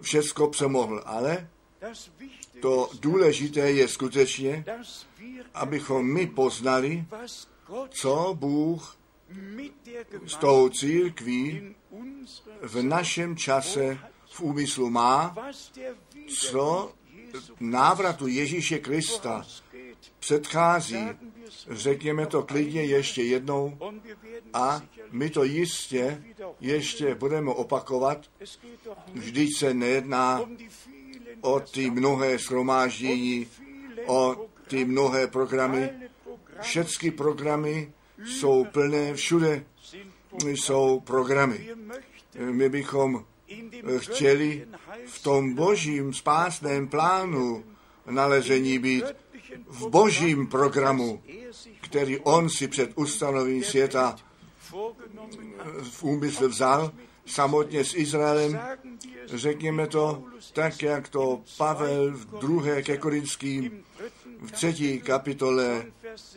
[0.00, 1.48] všechno přemohl, ale
[2.60, 4.64] to důležité je skutečně,
[5.54, 7.04] abychom my poznali,
[7.88, 8.96] co Bůh
[10.26, 11.74] s tou církví
[12.62, 13.98] v našem čase
[14.30, 15.36] v úmyslu má,
[16.38, 16.92] co
[17.60, 19.46] návratu Ježíše Krista
[20.18, 21.08] předchází.
[21.70, 23.78] Řekněme to klidně ještě jednou
[24.52, 26.22] a my to jistě
[26.60, 28.26] ještě budeme opakovat.
[29.14, 30.40] Vždyť se nejedná
[31.40, 33.46] o ty mnohé shromáždění,
[34.06, 35.90] o ty mnohé programy.
[36.60, 37.92] Všechny programy
[38.24, 39.64] jsou plné, všude
[40.44, 41.68] jsou programy.
[42.38, 43.24] My bychom
[43.98, 44.66] chtěli
[45.06, 47.64] v tom božím spásném plánu
[48.10, 49.04] nalezení být
[49.68, 51.22] v božím programu,
[51.80, 54.16] který on si před ustanovením světa
[55.82, 56.92] v úmysl vzal,
[57.26, 58.60] samotně s Izraelem,
[59.26, 63.84] řekněme to tak, jak to Pavel v druhé ke Korinským
[64.40, 65.86] v třetí kapitole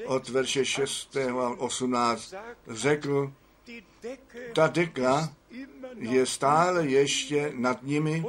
[0.05, 1.17] od verše 6.
[1.17, 2.33] a 18
[2.67, 3.31] řekl,
[4.53, 5.33] ta deka
[5.95, 8.25] je stále ještě nad nimi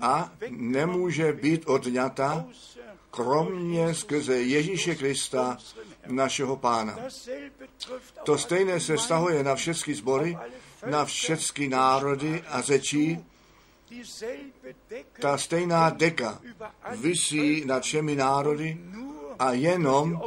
[0.00, 2.46] a nemůže být odňata,
[3.18, 5.58] kromě skrze Ježíše Krista,
[6.06, 6.98] našeho pána.
[8.22, 10.38] To stejné se stahuje na všechny sbory,
[10.86, 13.18] na všechny národy a řečí,
[15.20, 16.40] ta stejná deka
[16.96, 18.78] visí nad všemi národy
[19.38, 20.22] a jenom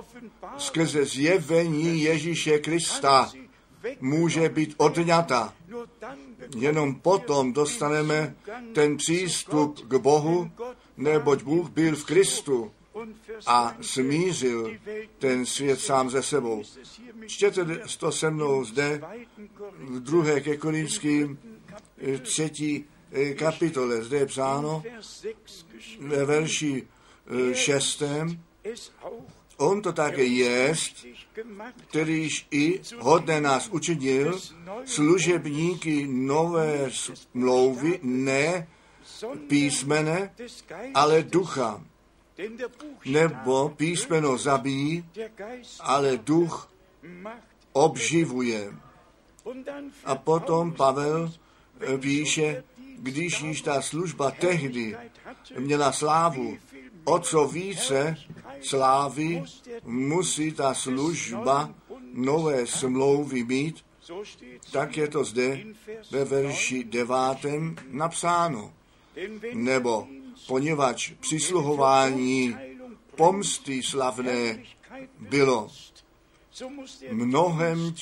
[0.58, 3.32] skrze zjevení Ježíše Krista
[4.00, 5.54] může být odňata.
[6.56, 8.36] Jenom potom dostaneme
[8.74, 10.52] ten přístup k Bohu,
[10.98, 12.72] neboť Bůh byl v Kristu
[13.46, 14.78] a smířil
[15.20, 16.64] ten svět sám ze sebou.
[17.26, 17.66] Čtěte
[17.98, 19.02] to se mnou zde
[19.80, 21.40] v druhé ke Korinským
[22.22, 22.86] třetí
[23.36, 24.04] kapitole.
[24.04, 24.84] Zde je psáno
[26.00, 26.88] ve verši
[27.54, 28.44] šestém,
[29.58, 31.06] on to také jest,
[31.88, 34.40] kterýž i hodně nás učinil,
[34.86, 38.68] služebníky nové smlouvy, ne
[39.48, 40.34] písmene,
[40.94, 41.84] ale ducha.
[43.06, 45.06] Nebo písmeno zabíjí,
[45.80, 46.72] ale duch
[47.74, 48.74] obživuje.
[50.06, 51.34] A potom Pavel
[52.00, 52.64] píše,
[52.98, 54.98] když již ta služba tehdy
[55.60, 56.58] měla slávu,
[57.04, 58.18] o co více
[58.62, 59.44] slávy
[59.84, 61.74] musí ta služba
[62.14, 63.86] nové smlouvy mít,
[64.72, 65.64] tak je to zde
[66.12, 68.74] ve verši devátém napsáno.
[69.54, 70.08] Nebo
[70.48, 72.58] poněvadž přisluhování
[73.16, 74.64] pomsty slavné
[75.20, 75.70] bylo,
[77.12, 77.96] mnohem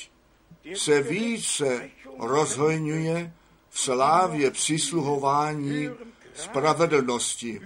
[0.75, 3.33] se více rozhojňuje
[3.69, 5.89] v slávě přisluhování
[6.33, 7.61] spravedlnosti.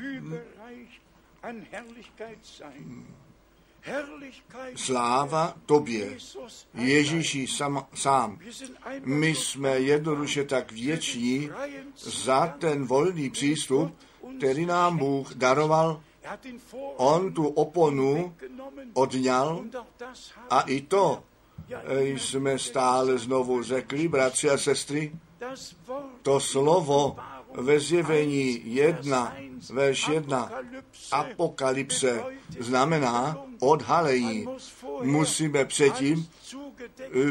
[4.76, 6.18] Sláva tobě,
[6.74, 8.40] Ježíši sam, sám.
[9.04, 11.50] My jsme jednoduše tak věční
[11.96, 13.96] za ten volný přístup,
[14.38, 16.02] který nám Bůh daroval.
[16.98, 18.36] On tu oponu
[18.94, 19.64] odňal
[20.50, 21.24] a i to
[21.94, 25.12] jsme stále znovu řekli, bratři a sestry,
[26.22, 27.16] to slovo
[27.54, 29.36] ve zjevení 1,
[29.70, 30.52] verš 1,
[31.12, 32.24] apokalypse
[32.60, 34.48] znamená odhalení.
[35.02, 36.28] Musíme předtím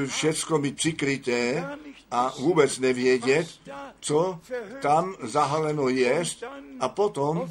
[0.06, 1.64] všecko mít přikryté
[2.12, 3.48] a vůbec nevědět,
[4.00, 4.38] co
[4.82, 6.22] tam zahaleno je
[6.80, 7.50] a potom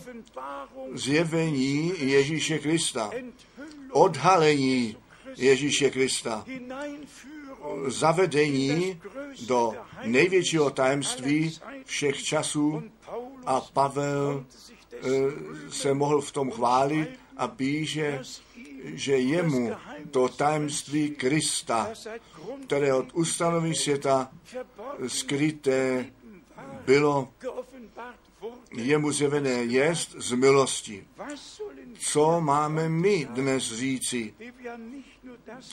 [0.93, 3.11] zjevení Ježíše Krista.
[3.91, 4.97] Odhalení
[5.37, 6.45] Ježíše Krista.
[7.87, 9.01] Zavedení
[9.45, 12.83] do největšího tajemství všech časů
[13.45, 14.45] a Pavel
[15.69, 18.21] se mohl v tom chválit a píše,
[18.83, 19.71] že jemu
[20.11, 21.89] to tajemství Krista,
[22.65, 24.31] které od ustanovení světa
[25.07, 26.05] skryté
[26.85, 27.33] bylo
[28.75, 31.07] jemu zjevené jest z milosti.
[31.99, 34.33] Co máme my dnes říci,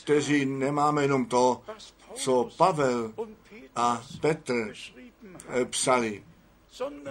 [0.02, 1.62] kteří nemáme jenom to,
[2.14, 3.14] co Pavel
[3.76, 4.74] a Petr
[5.70, 6.24] psali,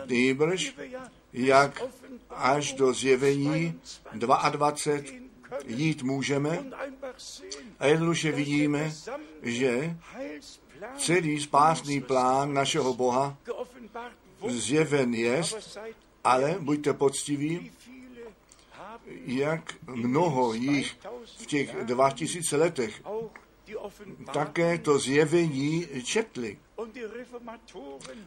[0.05, 0.75] nýbrž
[1.33, 1.83] jak
[2.29, 3.79] až do zjevení
[4.13, 4.73] 22
[5.65, 6.65] jít můžeme
[7.79, 8.93] a jednoduše vidíme,
[9.41, 9.97] že
[10.97, 13.37] celý spásný plán našeho Boha
[14.47, 15.41] zjeven je,
[16.23, 17.71] ale buďte poctiví,
[19.25, 20.97] jak mnoho jich
[21.37, 23.01] v těch 2000 letech
[24.33, 26.57] také to zjevení četli.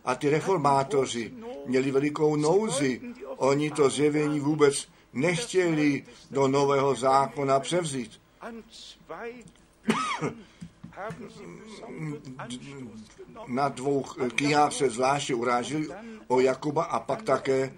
[0.04, 1.32] A ty reformátoři
[1.66, 3.00] měli velikou nouzi.
[3.36, 8.20] Oni to zjevení vůbec nechtěli do nového zákona převzít.
[13.48, 14.02] Na dvou
[14.34, 15.88] knihách se zvláště urážili
[16.28, 17.72] o Jakuba a pak také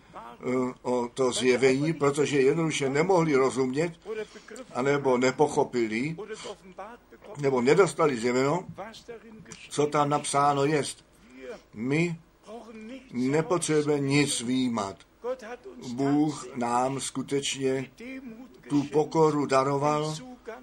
[0.83, 3.93] o to zjevení, protože jednoduše nemohli rozumět,
[4.75, 6.17] anebo nepochopili,
[7.37, 8.65] nebo nedostali zjeveno,
[9.69, 11.05] co tam napsáno jest.
[11.75, 12.17] My
[13.13, 14.97] nepotřebujeme nic výjímat.
[15.93, 17.91] Bůh nám skutečně
[18.69, 20.15] tu pokoru daroval,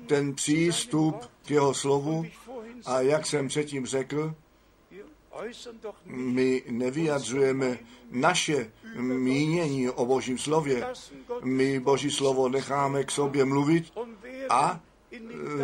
[0.08, 2.26] ten přístup k jeho slovu
[2.86, 4.36] a jak jsem předtím řekl,
[6.06, 7.78] my nevyjadřujeme
[8.12, 10.88] naše mínění o Božím slově.
[11.44, 13.94] My Boží slovo necháme k sobě mluvit
[14.50, 14.80] a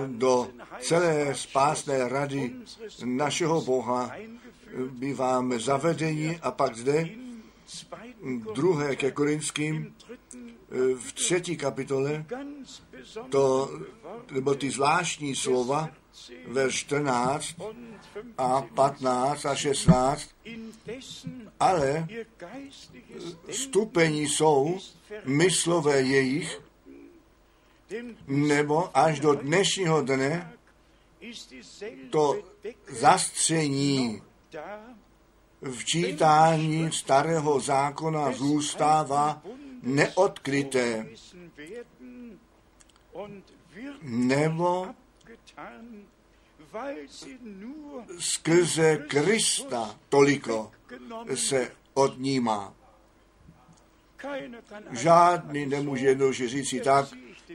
[0.07, 2.53] do celé spásné rady
[3.05, 4.11] našeho Boha
[4.89, 7.09] býváme zavedeni a pak zde
[8.53, 9.95] druhé ke Korinským
[10.95, 12.25] v třetí kapitole
[13.29, 13.71] to,
[14.31, 15.89] nebo ty zvláštní slova
[16.47, 17.55] ve 14
[18.37, 20.29] a 15 a 16,
[21.59, 22.07] ale
[23.51, 24.79] stupení jsou
[25.25, 26.61] myslové jejich,
[28.27, 30.53] nebo až do dnešního dne
[32.09, 32.43] to
[32.87, 34.21] zastření
[35.61, 39.41] v čítání starého zákona zůstává
[39.81, 41.07] neodkryté,
[44.01, 44.87] nebo
[48.19, 50.71] skrze Krista toliko
[51.35, 52.73] se odnímá.
[54.91, 57.05] Žádný nemůže jednoduše říct si tak,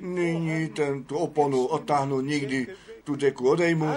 [0.00, 2.66] nyní ten, tu oponu otáhnu, nikdy
[3.04, 3.88] tu deku odejmu.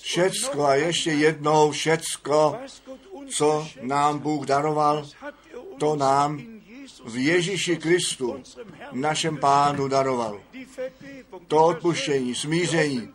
[0.00, 2.56] Všecko a ještě jednou všecko,
[3.28, 5.06] co nám Bůh daroval,
[5.78, 6.42] to nám
[7.04, 8.42] v Ježíši Kristu,
[8.92, 10.40] našem pánu, daroval.
[11.48, 13.08] To odpuštění, smíření,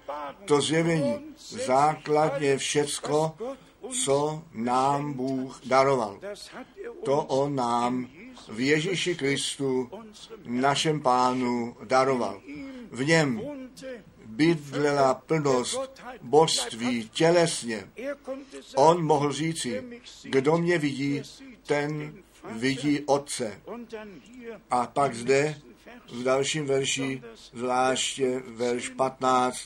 [0.46, 1.16] to zjevení,
[1.66, 3.34] základně všecko,
[4.04, 6.20] co nám Bůh daroval.
[7.06, 8.08] To On nám
[8.50, 9.90] v Ježíši Kristu,
[10.46, 12.42] našem pánu, daroval.
[12.92, 13.42] V něm
[14.26, 17.90] bydlela plnost božství tělesně.
[18.76, 19.84] On mohl říci,
[20.24, 21.22] kdo mě vidí,
[21.64, 22.14] ten
[22.52, 23.62] vidí Otce.
[24.72, 25.62] A pak zde
[26.12, 27.22] v dalším verši,
[27.54, 29.58] zvláště verš 15,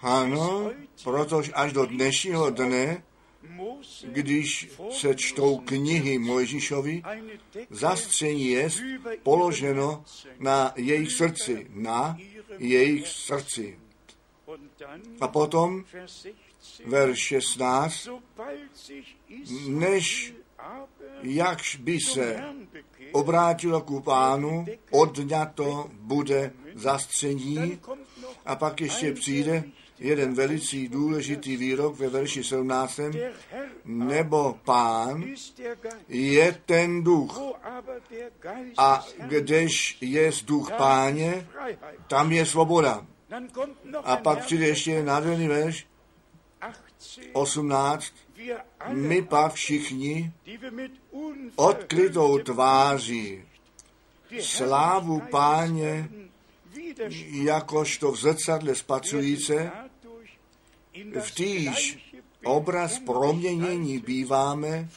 [0.00, 0.70] ano,
[1.04, 3.02] protože až do dnešního dne,
[4.02, 7.02] když se čtou knihy Mojžíšovi,
[7.70, 8.68] zastření je
[9.22, 10.04] položeno
[10.38, 12.16] na jejich srdci, na
[12.58, 13.78] jejich srdci.
[15.20, 15.84] A potom
[16.86, 18.08] verš 16,
[19.68, 20.34] než
[21.22, 22.44] jakž by se
[23.12, 27.80] obrátilo ku pánu, odňato bude zastření
[28.46, 29.64] a pak ještě přijde
[30.00, 33.00] jeden velicí důležitý výrok ve verši 17.
[33.84, 35.24] Nebo pán
[36.08, 37.40] je ten duch.
[38.76, 41.48] A kdež je duch páně,
[42.06, 43.06] tam je svoboda.
[44.04, 45.86] A pak přijde ještě nádherný verš
[47.32, 48.12] 18.
[48.88, 50.32] My pak všichni
[51.56, 53.42] odkrytou tváří
[54.40, 56.08] slávu páně
[57.30, 59.72] jakožto v zrcadle spatřujíce,
[61.20, 61.98] v týž
[62.44, 64.88] obraz proměnění býváme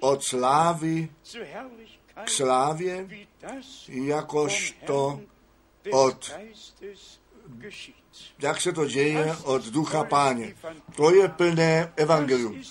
[0.00, 1.08] od slávy
[2.24, 3.08] k slávě,
[3.88, 5.20] jakožto
[5.90, 6.32] od
[8.38, 10.54] jak se to děje od ducha páně.
[10.96, 12.62] To je plné evangelium.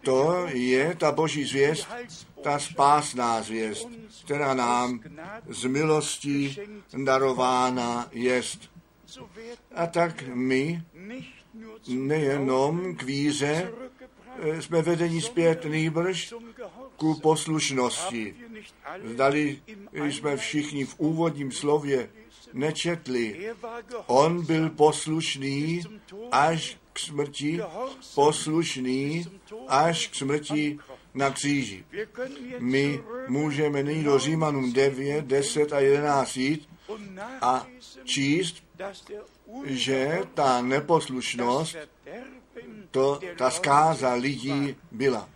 [0.00, 1.88] To je ta boží zvěst,
[2.42, 3.88] ta spásná zvěst,
[4.24, 5.00] která nám
[5.48, 6.58] z milostí
[7.04, 8.70] darována jest.
[9.74, 10.82] A tak my
[11.88, 13.72] nejenom k víře
[14.38, 16.34] eh, jsme vedeni zpět nýbrž
[16.96, 18.34] ku poslušnosti.
[19.04, 19.60] Zdali
[19.92, 22.08] jsme všichni v úvodním slově
[22.52, 23.54] nečetli.
[24.06, 25.82] On byl poslušný
[26.32, 27.60] až k smrti,
[28.14, 29.26] poslušný
[29.68, 30.78] až k smrti
[31.14, 31.84] na kříži.
[32.58, 36.68] My můžeme nyní do Římanům 9, 10 a 11 jít
[37.40, 37.66] a
[38.04, 38.64] číst,
[39.64, 41.76] že ta neposlušnost,
[42.90, 45.28] to, ta zkáza lidí byla.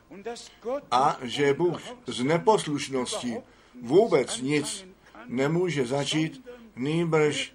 [0.91, 3.37] A že Bůh z neposlušnosti
[3.83, 4.87] vůbec nic
[5.27, 7.53] nemůže začít, nýbrž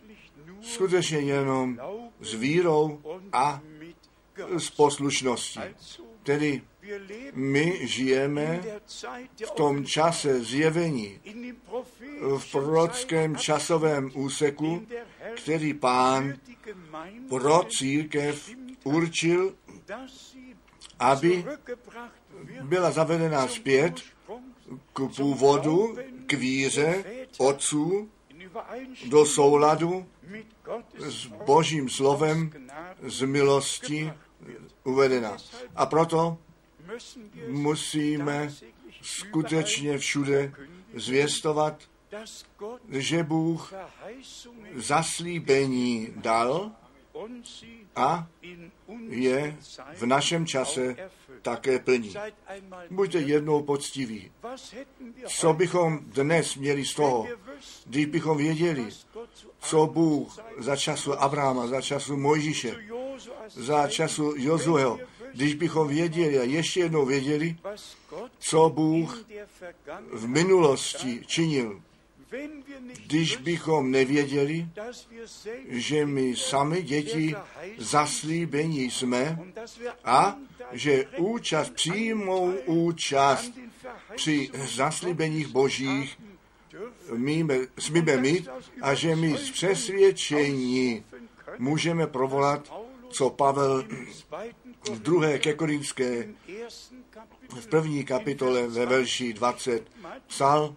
[0.62, 1.80] skutečně jenom
[2.22, 3.02] s vírou
[3.34, 3.62] a
[4.58, 5.60] s poslušností.
[6.24, 6.62] Tedy
[7.34, 8.62] my žijeme
[9.46, 11.20] v tom čase zjevení,
[12.38, 14.88] v prorockém časovém úseku,
[15.36, 16.34] který pán
[17.30, 18.50] pro církev
[18.84, 19.56] určil,
[21.00, 21.46] aby
[22.64, 24.02] byla zavedena zpět
[24.94, 27.04] k původu, k víře
[27.38, 28.10] otců,
[29.10, 30.06] do souladu
[30.98, 32.52] s Božím slovem
[33.04, 34.14] z milosti
[34.84, 35.38] uvedena.
[35.76, 36.38] A proto
[37.48, 38.54] musíme
[39.02, 40.54] skutečně všude
[40.94, 41.84] zvěstovat,
[42.90, 43.74] že Bůh
[44.76, 46.72] zaslíbení dal
[47.96, 48.28] a
[49.10, 49.58] je
[49.96, 50.96] v našem čase
[51.42, 52.14] také plní.
[52.92, 54.32] Buďte jednou poctiví.
[55.28, 57.28] Co bychom dnes měli z toho,
[57.86, 58.88] když bychom věděli,
[59.60, 62.76] co Bůh za času Abrahama, za času Mojžíše,
[63.48, 65.00] za času Jozueho,
[65.34, 67.56] když bychom věděli a ještě jednou věděli,
[68.40, 69.26] co Bůh
[70.12, 71.82] v minulosti činil,
[73.08, 74.68] když bychom nevěděli,
[75.68, 77.36] že my sami děti
[77.78, 79.40] zaslíbení jsme
[80.04, 80.38] a
[80.72, 83.52] že účast, přímou účast
[84.16, 86.18] při zaslíbeních božích
[87.16, 88.50] míme, smíme mít
[88.82, 91.06] a že my z přesvědčení
[91.58, 92.74] můžeme provolat,
[93.10, 93.84] co Pavel
[94.90, 96.28] v druhé ke Korinské
[97.50, 99.92] v první kapitole ve verši 20
[100.28, 100.76] psal,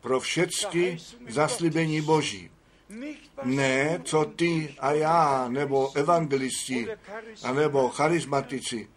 [0.00, 2.50] pro všechny zaslíbení Boží.
[3.44, 6.88] Ne, co ty a já, nebo evangelisti,
[7.52, 8.88] nebo charismatici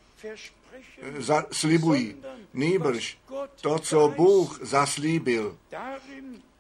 [1.52, 2.16] slibují.
[2.54, 3.18] Nýbrž
[3.62, 5.58] to, co Bůh zaslíbil,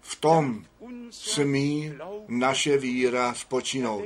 [0.01, 0.65] v tom
[1.09, 1.93] smí
[2.27, 4.05] naše víra spočinout.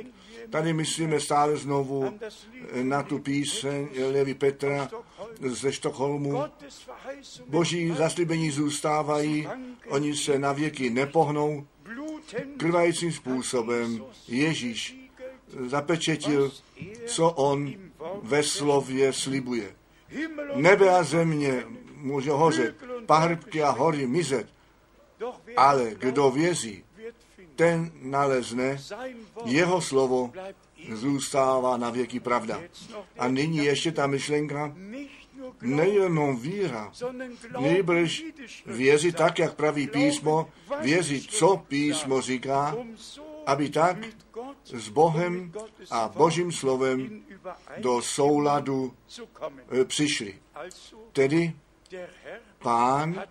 [0.50, 2.18] Tady myslíme stále znovu
[2.82, 4.88] na tu píseň Levi Petra
[5.40, 6.42] ze Štokholmu.
[7.46, 9.48] Boží zaslíbení zůstávají,
[9.88, 11.66] oni se na věky nepohnou.
[12.56, 14.96] Krvajícím způsobem Ježíš
[15.66, 16.52] zapečetil,
[17.06, 17.72] co on
[18.22, 19.76] ve slově slibuje.
[20.54, 21.64] Nebe a země
[21.96, 22.74] může hořet,
[23.06, 24.46] pahrbky a hory mizet,
[25.56, 26.84] ale kdo věří,
[27.56, 28.78] ten nalezne,
[29.44, 30.32] jeho slovo
[30.92, 32.60] zůstává na věky pravda.
[33.18, 34.74] A nyní ještě ta myšlenka,
[35.62, 36.92] nejenom víra,
[37.60, 38.24] nejbrž
[38.66, 40.48] věřit tak, jak praví písmo,
[40.80, 42.76] věřit, co písmo říká,
[43.46, 43.96] aby tak
[44.64, 45.52] s Bohem
[45.90, 47.22] a Božím slovem
[47.78, 48.94] do souladu
[49.70, 50.38] eh, přišli.
[51.12, 51.56] Tedy
[52.58, 53.22] pán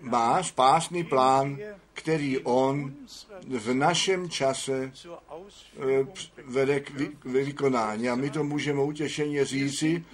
[0.00, 1.58] má spásný plán,
[1.94, 2.94] který on
[3.48, 6.06] v našem čase eh,
[6.44, 8.08] vede k vykonání.
[8.08, 10.04] A my to můžeme utěšeně říci,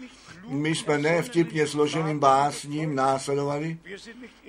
[0.49, 3.79] my jsme ne vtipně složeným básním následovali,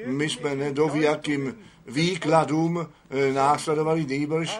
[0.05, 1.57] my jsme ne jakým
[1.87, 4.59] výkladům eh, následovali nýbrž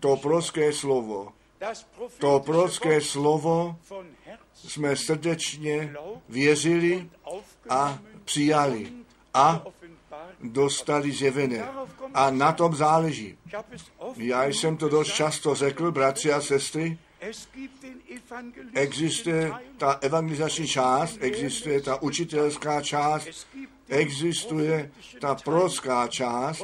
[0.00, 1.32] to proské slovo.
[2.18, 3.76] To proské slovo
[4.54, 5.94] jsme srdečně
[6.28, 7.08] věřili
[7.68, 8.92] a přijali
[9.34, 9.62] a
[10.52, 11.68] dostali zjevené.
[12.14, 13.38] A na tom záleží.
[14.16, 16.98] Já jsem to dost často řekl, bratři a sestry,
[18.74, 23.28] existuje ta evangelizační část, existuje ta učitelská část,
[23.88, 24.90] existuje
[25.20, 26.62] ta prorocká část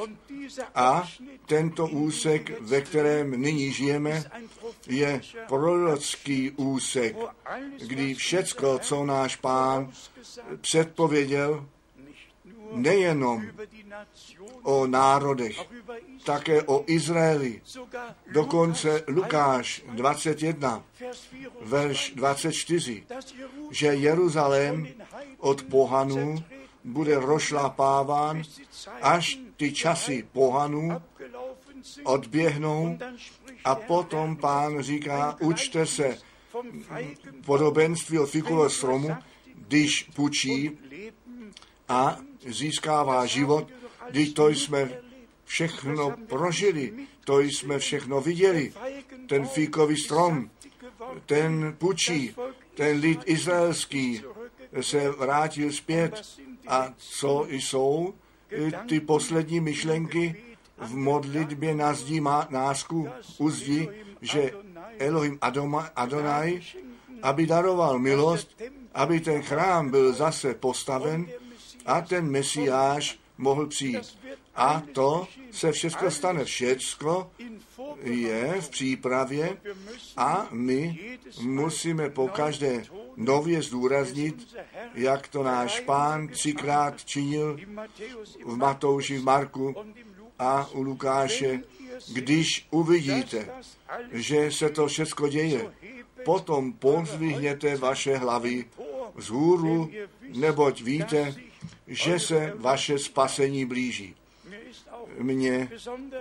[0.75, 1.07] a
[1.45, 4.23] tento úsek, ve kterém nyní žijeme,
[4.87, 7.15] je prorocký úsek,
[7.87, 9.91] kdy všecko, co náš pán
[10.61, 11.65] předpověděl,
[12.71, 13.45] nejenom
[14.63, 15.59] o národech,
[16.23, 17.61] také o Izraeli.
[18.31, 20.83] Dokonce Lukáš 21,
[21.61, 23.03] verš 24,
[23.71, 24.87] že Jeruzalém
[25.37, 26.43] od pohanů
[26.83, 28.43] bude rošlapáván,
[29.01, 31.01] až ty časy pohanů
[32.03, 32.97] odběhnou
[33.63, 36.17] a potom pán říká, učte se
[37.45, 39.09] podobenství od fikulového stromu,
[39.55, 40.79] když pučí
[41.89, 42.17] a
[42.47, 43.67] získává život,
[44.09, 44.89] když to jsme
[45.45, 46.93] všechno prožili,
[47.25, 48.73] to jsme všechno viděli.
[49.27, 50.49] Ten fíkový strom,
[51.25, 52.35] ten pučí,
[52.75, 54.21] ten lid izraelský
[54.81, 56.21] se vrátil zpět.
[56.67, 58.13] A co jsou
[58.89, 60.35] ty poslední myšlenky
[60.77, 63.89] v modlitbě na zdi má, násku u zdi,
[64.21, 64.51] že
[64.99, 66.61] Elohim Adoma, Adonai,
[67.21, 68.61] aby daroval milost,
[68.93, 71.27] aby ten chrám byl zase postaven
[71.85, 74.17] a ten Mesiáš mohl přijít.
[74.55, 76.45] A to se všechno stane.
[76.45, 77.31] Všecko
[78.03, 79.57] je v přípravě
[80.17, 80.99] a my
[81.41, 82.83] musíme po každé
[83.17, 84.55] nově zdůraznit,
[84.93, 87.59] jak to náš pán třikrát činil
[88.45, 89.75] v Matouši, v Marku
[90.39, 91.59] a u Lukáše,
[92.13, 93.49] když uvidíte,
[94.11, 95.71] že se to všechno děje,
[96.25, 98.65] potom pozvihněte vaše hlavy
[99.15, 99.91] vzhůru,
[100.33, 101.35] neboť víte,
[101.87, 104.15] že se vaše spasení blíží.
[105.17, 105.69] Mně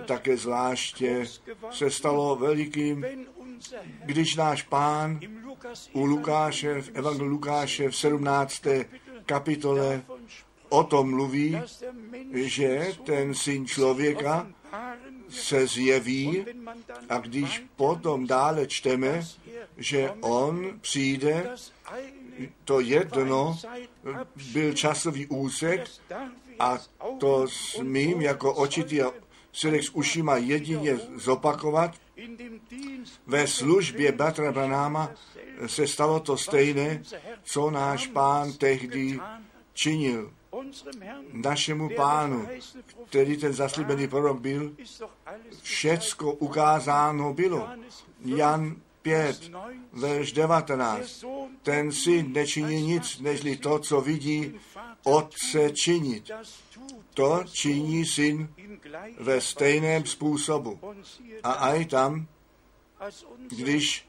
[0.07, 1.25] také zvláště
[1.71, 3.05] se stalo velikým,
[4.05, 5.21] když náš pán
[5.93, 8.63] u Lukáše, v Evangeliu Lukáše v 17.
[9.27, 10.03] kapitole
[10.69, 11.61] o tom mluví,
[12.33, 14.47] že ten syn člověka
[15.29, 16.45] se zjeví
[17.09, 19.27] a když potom dále čteme,
[19.77, 21.51] že on přijde,
[22.65, 23.59] to jedno
[24.53, 25.91] byl časový úsek
[26.59, 26.79] a
[27.19, 29.13] to smím jako očitý a
[29.53, 31.95] srdek s ušima jedině zopakovat.
[33.27, 35.11] Ve službě Batra Branáma
[35.67, 37.03] se stalo to stejné,
[37.43, 39.21] co náš pán tehdy
[39.75, 40.31] činil
[41.33, 42.49] našemu pánu,
[43.09, 44.73] který ten zaslíbený prorok byl,
[45.63, 47.69] všecko ukázáno bylo.
[48.25, 49.51] Jan 5,
[49.93, 51.25] verš 19.
[51.63, 54.55] Ten syn nečiní nic, nežli to, co vidí
[55.05, 56.31] otce činit.
[57.15, 58.49] To činí syn
[59.21, 60.79] ve stejném způsobu.
[61.43, 62.27] A aj tam,
[63.49, 64.09] když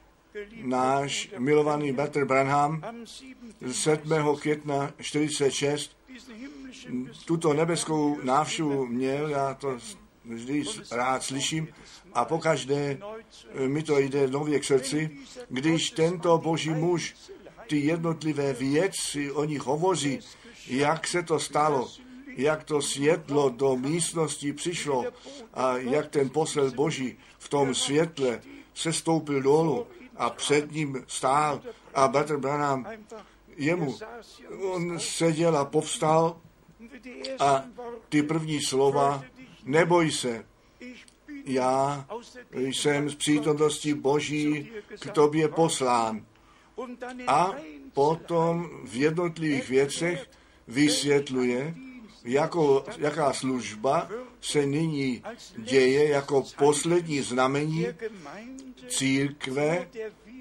[0.64, 2.84] náš milovaný Bater Branham
[3.72, 4.38] 7.
[4.40, 5.98] května 46
[7.26, 9.78] tuto nebeskou návštěvu měl, já to
[10.26, 11.68] vždy rád slyším
[12.14, 12.98] a pokaždé
[13.68, 15.10] mi to jde nově k srdci,
[15.50, 17.16] když tento boží muž
[17.68, 20.20] ty jednotlivé věci o nich hovoří,
[20.68, 21.90] jak se to stalo,
[22.28, 25.06] jak to světlo do místnosti přišlo
[25.54, 28.42] a jak ten posel boží v tom světle
[28.74, 29.88] se stoupil dolů
[30.18, 31.62] a před ním stál
[31.94, 32.88] a Bater Branham
[33.58, 33.98] jemu,
[34.72, 36.38] on seděl a povstal
[37.40, 37.64] a
[38.10, 39.24] ty první slova,
[39.64, 40.46] neboj se,
[41.46, 42.06] já
[42.54, 46.26] jsem z přítomnosti Boží k tobě poslán.
[47.28, 47.52] A
[47.94, 50.30] potom v jednotlivých věcech
[50.68, 51.76] vysvětluje,
[52.24, 54.10] jako, jaká služba
[54.42, 55.24] se nyní
[55.58, 57.88] děje jako poslední znamení
[58.88, 59.88] církve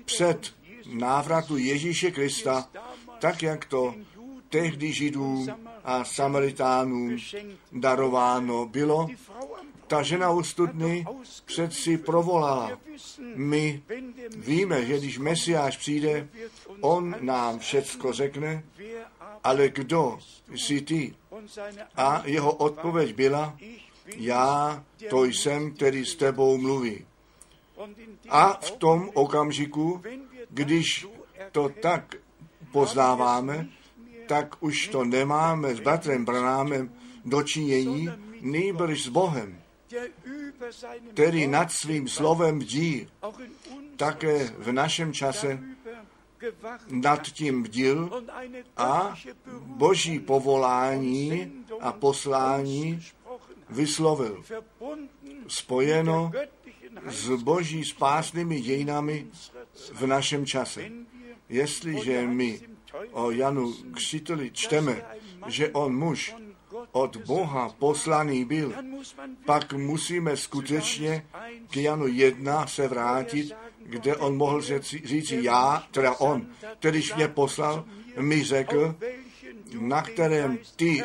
[0.05, 0.55] před
[0.93, 2.69] návratu Ježíše Krista,
[3.19, 3.95] tak jak to
[4.49, 5.49] tehdy Židům
[5.85, 7.17] a Samaritánům
[7.73, 9.09] darováno bylo.
[9.91, 11.07] Ta žena u studny
[11.45, 12.79] přeci provolala.
[13.35, 13.83] My
[14.37, 16.29] víme, že když Mesiáš přijde,
[16.81, 18.63] on nám všecko řekne,
[19.45, 20.19] ale kdo
[20.55, 21.15] jsi ty?
[21.97, 23.57] A jeho odpověď byla,
[24.17, 27.07] já to jsem, který s tebou mluví.
[28.29, 30.03] A v tom okamžiku,
[30.51, 31.07] když
[31.53, 32.15] to tak
[32.73, 33.69] poznáváme,
[34.29, 36.93] tak už to nemáme s bratrem Branámem
[37.25, 38.09] dočinění,
[38.41, 39.60] nýbrž s Bohem,
[41.13, 43.09] který nad svým slovem bdí,
[43.97, 45.59] také v našem čase
[46.91, 48.25] nad tím bdil
[48.77, 49.15] a
[49.61, 53.03] boží povolání a poslání
[53.71, 54.45] vyslovil.
[55.49, 56.33] Spojeno
[57.07, 59.27] s boží spásnými dějinami
[59.93, 60.91] v našem čase.
[61.49, 62.61] Jestliže my
[63.13, 65.05] o Janu Křtiteli čteme,
[65.47, 66.35] že on muž
[66.93, 68.75] od Boha poslaný byl,
[69.47, 71.27] pak musíme skutečně
[71.71, 74.61] k Janu 1 se vrátit, kde on mohl
[75.05, 76.47] říct, já, teda on,
[76.79, 77.85] kterýž mě poslal,
[78.19, 78.95] mi řekl,
[79.81, 81.05] na kterém ty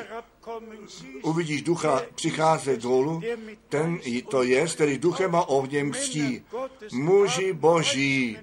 [1.24, 3.22] uvidíš ducha přicházet dolů,
[3.70, 4.00] ten
[4.30, 6.42] to je, který duchem a ohněm křtí.
[6.94, 8.38] Muži boží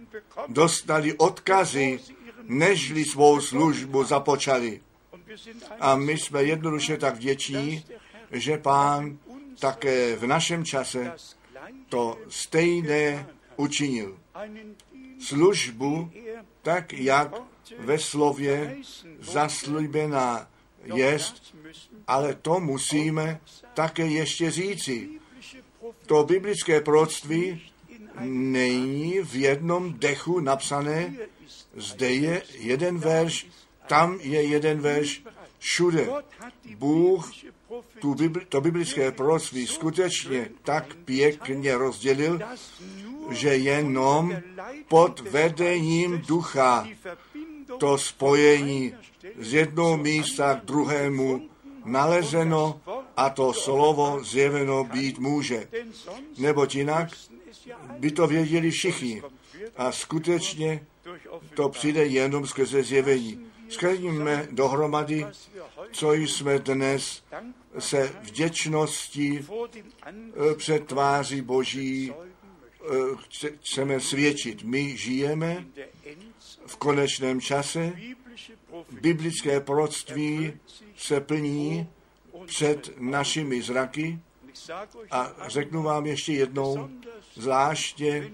[0.49, 2.01] dostali odkazy,
[2.43, 4.81] nežli svou službu započali.
[5.81, 7.85] A my jsme jednoduše tak vděční,
[8.31, 9.19] že pán
[9.59, 11.13] také v našem čase
[11.89, 13.27] to stejné
[13.57, 14.19] učinil.
[15.21, 16.11] Službu,
[16.63, 17.35] tak jak
[17.79, 18.77] ve slově
[19.21, 20.51] zaslíbená
[20.85, 21.55] jest,
[22.07, 23.41] ale to musíme
[23.75, 25.09] také ještě říci.
[26.07, 27.63] To biblické proroctví
[28.25, 31.15] není v jednom dechu napsané,
[31.77, 33.47] zde je jeden verš,
[33.87, 35.23] tam je jeden verš,
[35.59, 36.09] všude.
[36.77, 37.31] Bůh
[38.01, 38.17] tu
[38.49, 42.41] to biblické proroctví skutečně tak pěkně rozdělil,
[43.31, 44.37] že jenom
[44.89, 46.89] pod vedením ducha
[47.79, 48.95] to spojení
[49.39, 51.49] z jednoho místa k druhému
[51.85, 52.81] nalezeno
[53.17, 55.69] a to slovo zjeveno být může.
[56.39, 57.09] Neboť jinak
[57.99, 59.23] by to věděli všichni.
[59.77, 60.87] A skutečně
[61.55, 63.52] to přijde jenom skrze zjevení.
[63.73, 65.27] Skladíme dohromady,
[65.93, 67.23] co jsme dnes
[67.79, 72.95] se vděčností eh, před tváří Boží eh,
[73.63, 74.63] chceme svědčit.
[74.63, 75.67] My žijeme
[76.67, 77.93] v konečném čase,
[79.01, 80.53] biblické proroctví
[80.97, 81.89] se plní
[82.47, 84.19] před našimi zraky.
[85.11, 86.89] A řeknu vám ještě jednou,
[87.35, 88.31] zvláště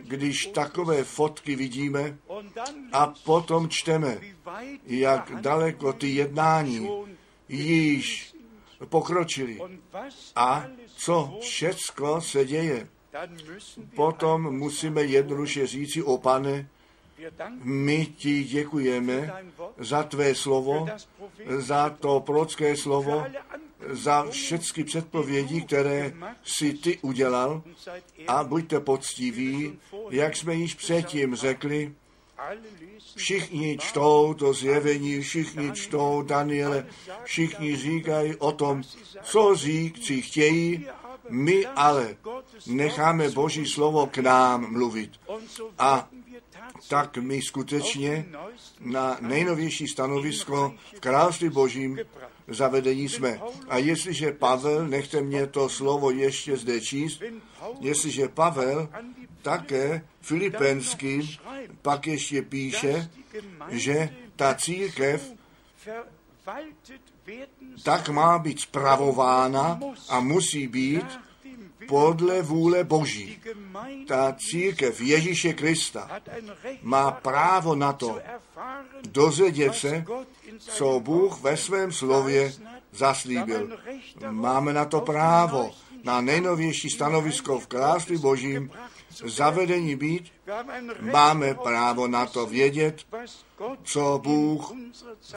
[0.00, 2.18] když takové fotky vidíme
[2.92, 4.20] a potom čteme,
[4.86, 6.90] jak daleko ty jednání
[7.48, 8.34] již
[8.88, 9.60] pokročili
[10.36, 12.88] a co všecko se děje.
[13.94, 16.68] Potom musíme jednoduše říci, o pane,
[17.62, 19.32] my ti děkujeme
[19.78, 20.86] za tvé slovo,
[21.46, 23.26] za to prorocké slovo,
[23.88, 26.12] za všechny předpovědi, které
[26.44, 27.62] si ty udělal
[28.28, 29.78] a buďte poctiví,
[30.10, 31.94] jak jsme již předtím řekli,
[33.16, 36.86] Všichni čtou to zjevení, všichni čtou Daniele,
[37.24, 38.82] všichni říkají o tom,
[39.22, 40.86] co říkci chtějí,
[41.28, 42.16] my ale
[42.66, 45.10] necháme Boží slovo k nám mluvit.
[45.78, 46.08] A
[46.88, 48.26] tak my skutečně
[48.80, 51.98] na nejnovější stanovisko v království Božím
[52.50, 53.40] zavedení jsme.
[53.68, 57.22] A jestliže Pavel, nechte mě to slovo ještě zde číst,
[57.80, 58.88] jestliže Pavel
[59.42, 61.38] také Filipenský
[61.82, 63.10] pak ještě píše,
[63.68, 65.32] že ta církev
[67.82, 71.06] tak má být spravována a musí být
[71.88, 73.42] podle vůle Boží.
[74.08, 76.20] Ta církev Ježíše Krista
[76.82, 78.18] má právo na to
[79.08, 80.04] dozvědět se,
[80.60, 82.52] co Bůh ve svém slově
[82.92, 83.78] zaslíbil.
[84.30, 85.70] Máme na to právo,
[86.04, 88.70] na nejnovější stanovisko v království Božím
[89.24, 90.32] zavedení být,
[91.00, 93.06] máme právo na to vědět,
[93.82, 94.72] co Bůh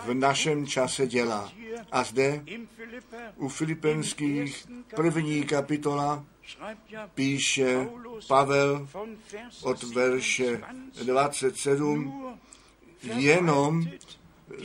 [0.05, 1.51] v našem čase dělá.
[1.91, 2.43] A zde
[3.35, 6.25] u Filipenských první kapitola
[7.15, 7.89] píše
[8.27, 8.87] Pavel
[9.63, 10.61] od verše
[11.03, 12.37] 27,
[13.03, 13.87] jenom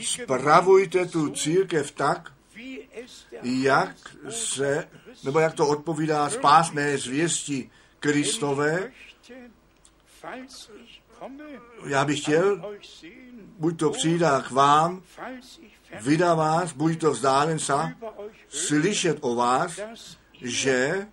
[0.01, 2.33] spravujte tu církev tak,
[3.43, 3.95] jak
[4.29, 4.87] se,
[5.23, 7.69] nebo jak to odpovídá spásné zvěsti
[7.99, 8.91] Kristové.
[11.85, 12.75] Já bych chtěl,
[13.59, 15.01] buď to přijde k vám,
[16.01, 17.93] vydá vás, buď to vzdálen sa,
[18.47, 19.79] slyšet o vás,
[20.41, 21.07] že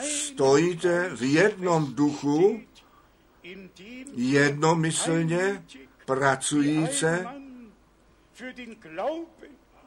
[0.00, 2.60] stojíte v jednom duchu,
[4.14, 5.64] jednomyslně
[6.04, 7.26] pracujíce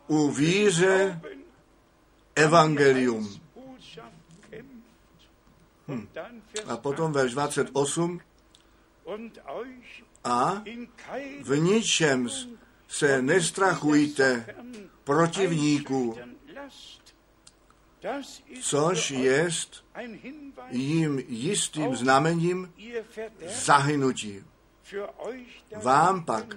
[0.08, 1.22] u víře
[2.36, 3.42] evangelium.
[5.88, 6.08] Hm.
[6.68, 8.22] A potom verš 28.
[10.24, 10.64] A
[11.42, 12.30] v ničem
[12.88, 14.56] se nestrachujte
[15.04, 16.18] protivníků,
[18.62, 19.86] což jest
[20.70, 22.74] jim jistým znamením
[23.48, 24.44] zahynutí.
[25.84, 26.56] Vám pak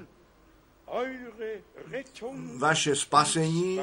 [2.59, 3.81] vaše spasení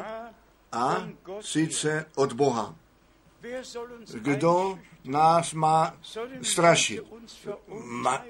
[0.72, 1.08] a
[1.42, 2.76] sice od Boha.
[4.14, 5.98] Kdo nás má
[6.42, 7.04] strašit?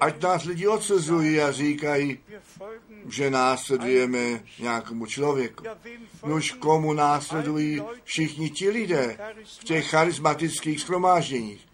[0.00, 2.18] Ať nás lidi odsuzují a říkají,
[3.08, 5.64] že následujeme nějakému člověku.
[6.26, 9.18] Nož komu následují všichni ti lidé
[9.60, 11.68] v těch charismatických schromážděních?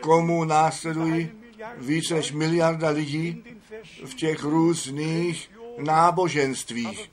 [0.00, 1.30] Komu následují
[1.76, 3.44] více než miliarda lidí
[4.04, 7.10] v těch různých náboženstvích.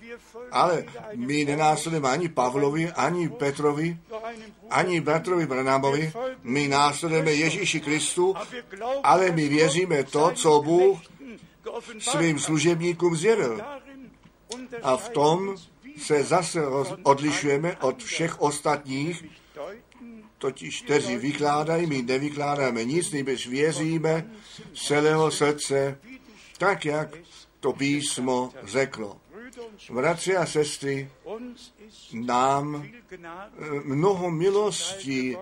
[0.52, 0.86] Ale
[1.16, 3.98] my nenásledujeme ani Pavlovi, ani Petrovi,
[4.70, 6.14] ani bratrovi Branámovi.
[6.44, 8.36] My následujeme Ježíši Kristu,
[9.04, 11.00] ale my věříme to, co Bůh
[12.00, 13.62] svým služebníkům zjevil.
[14.84, 15.56] A v tom
[15.98, 16.62] se zase
[17.04, 19.26] odlišujeme od všech ostatních,
[20.38, 24.32] totiž kteří vykládají, my nevykládáme nic, nejbrž věříme
[24.74, 25.98] celého srdce,
[26.58, 27.18] tak jak
[27.62, 29.18] to písmo řeklo.
[29.90, 31.10] Bratři a sestry,
[32.14, 32.88] nám
[33.84, 35.38] mnoho milostí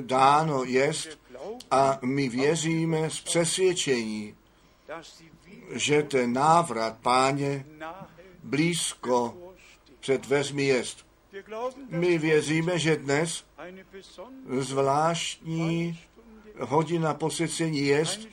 [0.00, 1.18] dáno jest
[1.70, 4.34] a my věříme z přesvědčení,
[5.70, 7.66] že ten návrat páně
[8.42, 9.36] blízko
[10.00, 11.06] před vezmi jest.
[11.88, 13.44] My věříme, že dnes
[14.58, 16.00] zvláštní
[16.58, 18.28] hodina posvěcení jest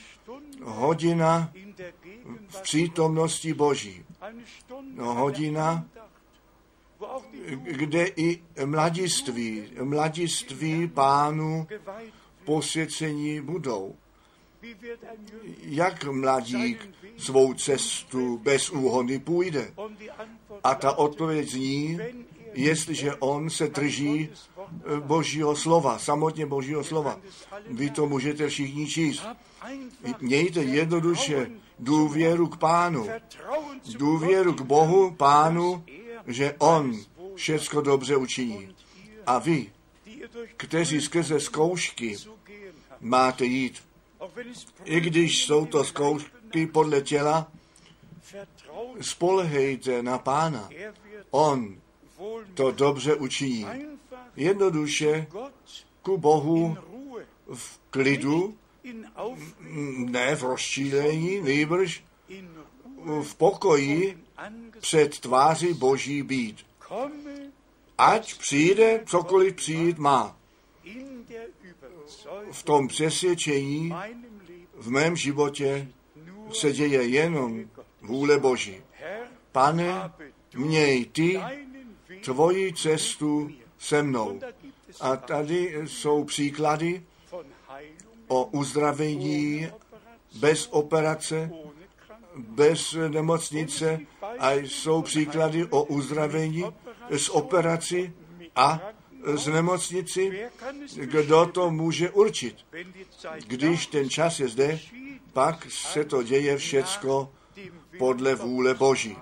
[0.64, 1.52] hodina
[2.48, 4.06] v přítomnosti Boží.
[4.96, 5.86] No, hodina,
[7.54, 11.68] kde i mladiství, mladiství pánu
[12.46, 13.96] posvěcení budou.
[15.62, 19.74] Jak mladík svou cestu bez úhony půjde?
[20.64, 22.00] A ta odpověď zní,
[22.54, 27.20] jestliže on se drží eh, Božího slova, samotně Božího slova.
[27.68, 29.26] Vy to můžete všichni číst.
[30.22, 33.08] Mějte jednoduše důvěru k pánu,
[33.98, 35.84] důvěru k Bohu, pánu,
[36.28, 37.00] že on
[37.36, 38.76] všecko dobře učiní.
[39.26, 39.72] A vy,
[40.58, 42.18] kteří skrze zkoušky
[43.00, 43.84] máte jít,
[44.84, 47.52] i když jsou to zkoušky podle těla,
[49.02, 50.70] spolehejte na pána.
[51.32, 51.76] On
[52.54, 53.66] to dobře učiní.
[54.36, 55.28] Jednoduše
[56.02, 56.78] ku Bohu
[57.54, 58.58] v klidu,
[59.98, 62.04] ne v rozčílení, nejbrž
[63.22, 64.18] v pokoji
[64.80, 66.66] před tváří Boží být.
[67.98, 70.38] Ať přijde, cokoliv přijít má.
[72.52, 73.94] V tom přesvědčení
[74.74, 75.88] v mém životě
[76.54, 77.66] se děje jenom
[78.02, 78.82] vůle Boží.
[79.52, 80.12] Pane,
[80.56, 81.42] měj ty
[82.24, 84.40] tvoji cestu se mnou.
[85.02, 87.04] A tady jsou příklady
[88.34, 89.68] o uzdravení
[90.40, 91.52] bez operace,
[92.36, 94.00] bez nemocnice
[94.40, 96.66] a jsou příklady o uzdravení
[97.18, 98.14] z operaci
[98.56, 98.82] a
[99.36, 100.50] z nemocnici.
[100.96, 102.56] Kdo to může určit?
[103.48, 104.80] Když ten čas je zde,
[105.34, 107.32] pak se to děje všecko
[107.98, 109.18] podle vůle Boží.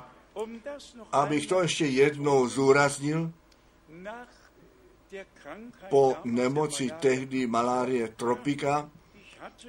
[1.12, 3.32] Abych to ještě jednou zúraznil,
[5.90, 8.90] po nemoci tehdy malárie tropika,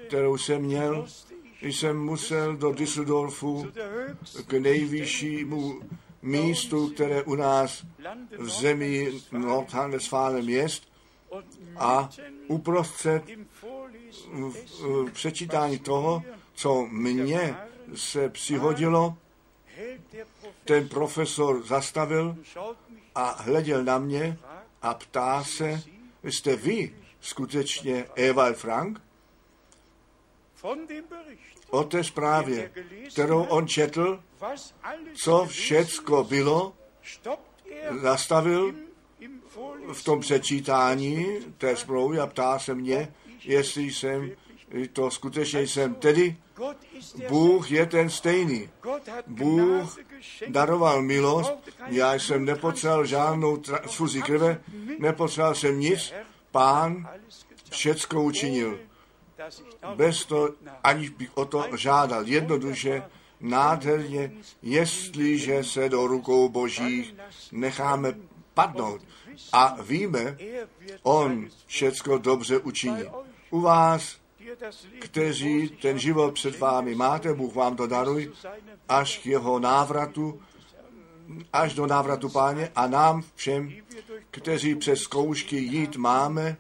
[0.07, 1.07] kterou jsem měl,
[1.63, 3.73] jsem musel do Düsseldorfu
[4.47, 5.81] k nejvyššímu
[6.23, 7.85] místu, které u nás
[8.39, 10.67] v zemi Nordrhein-Westfalen je,
[11.77, 12.11] a
[12.49, 13.23] uprostřed
[15.07, 16.23] v přečítání toho,
[16.55, 17.57] co mně
[17.95, 19.17] se přihodilo,
[20.65, 22.37] ten profesor zastavil
[23.15, 24.39] a hleděl na mě
[24.83, 25.83] a ptá se,
[26.23, 29.01] jste vy skutečně Ewald Frank?
[31.71, 32.71] O té zprávě,
[33.13, 34.23] kterou on četl,
[35.15, 36.73] co všecko bylo,
[38.01, 38.75] zastavil
[39.93, 41.27] v tom přečítání
[41.59, 44.31] té zprávy a ptá se mě, jestli jsem
[44.93, 45.95] to skutečně jsem.
[45.95, 46.37] Tedy
[47.29, 48.71] Bůh je ten stejný.
[49.27, 49.99] Bůh
[50.49, 51.53] daroval milost,
[51.87, 54.61] já jsem nepotřeboval žádnou transfuzi krve,
[54.99, 56.13] nepotřeboval jsem nic,
[56.51, 57.09] pán
[57.71, 58.79] všecko učinil.
[59.95, 60.51] Bez toho,
[60.85, 62.27] aniž bych o to žádal.
[62.27, 63.03] Jednoduše,
[63.41, 64.33] nádherně,
[64.63, 67.15] jestliže se do rukou božích
[67.53, 68.15] necháme
[68.55, 69.01] padnout.
[69.53, 70.37] A víme,
[71.03, 73.05] on všecko dobře učiní.
[73.51, 74.23] U vás
[74.99, 78.33] kteří ten život před vámi máte, Bůh vám to daruj,
[78.89, 80.41] až k jeho návratu,
[81.53, 83.73] až do návratu páně a nám všem,
[84.31, 86.57] kteří přes zkoušky jít máme,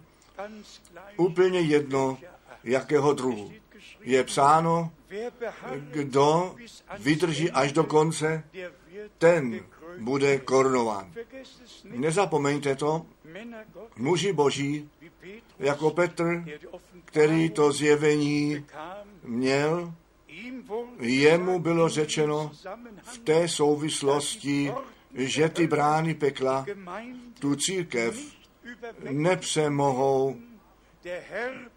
[1.16, 2.18] úplně jedno,
[2.64, 3.52] jakého druhu.
[4.00, 4.92] Je psáno,
[5.90, 6.56] kdo
[6.98, 8.44] vydrží až do konce,
[9.18, 9.60] ten
[9.98, 11.12] bude korunován.
[11.84, 13.06] Nezapomeňte to,
[13.96, 14.90] muži boží,
[15.58, 16.44] jako Petr,
[17.04, 18.66] který to zjevení
[19.24, 19.94] měl,
[21.00, 22.50] jemu bylo řečeno
[23.02, 24.72] v té souvislosti,
[25.14, 26.66] že ty brány pekla,
[27.38, 28.20] tu církev,
[29.10, 30.36] nepřemohou.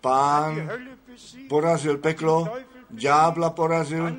[0.02, 0.70] Pán
[1.50, 2.58] porazil peklo,
[2.90, 4.16] ďábla porazil,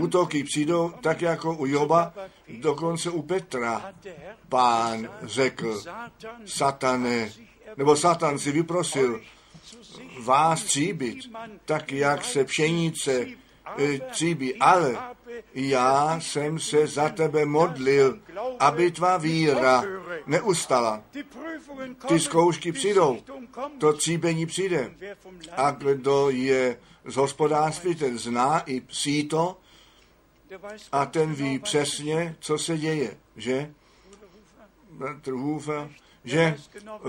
[0.00, 2.14] útoky přijdou, tak jako u Joba,
[2.48, 3.94] dokonce u Petra.
[4.48, 5.82] Pán řekl,
[6.44, 7.30] satane,
[7.76, 9.20] nebo Satan si vyprosil
[10.24, 11.18] vás tříbit,
[11.64, 13.26] tak jak se pšenice
[13.78, 14.98] e, tříbí, ale
[15.54, 18.18] já jsem se za tebe modlil,
[18.58, 19.84] aby tvá víra
[20.26, 21.02] neustala.
[22.08, 23.18] Ty zkoušky přijdou,
[23.78, 24.94] to tříbení přijde.
[25.56, 29.56] A kdo je z hospodářství, ten zná i síto
[30.92, 33.74] a ten ví přesně, co se děje, že?
[35.30, 35.90] Hufer,
[36.24, 36.56] že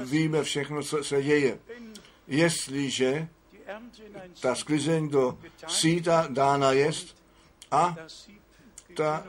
[0.03, 1.59] víme všechno, co se děje.
[2.27, 3.27] Jestliže
[4.41, 5.37] ta sklizeň do
[5.67, 7.17] síta dána jest
[7.71, 7.95] a
[8.95, 9.23] ta,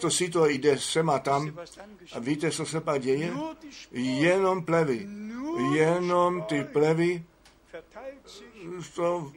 [0.00, 1.58] to síto jde sem a tam
[2.12, 3.32] a víte, co se pak děje?
[3.92, 5.08] Jenom plevy.
[5.74, 7.24] Jenom ty plevy
[8.94, 9.32] to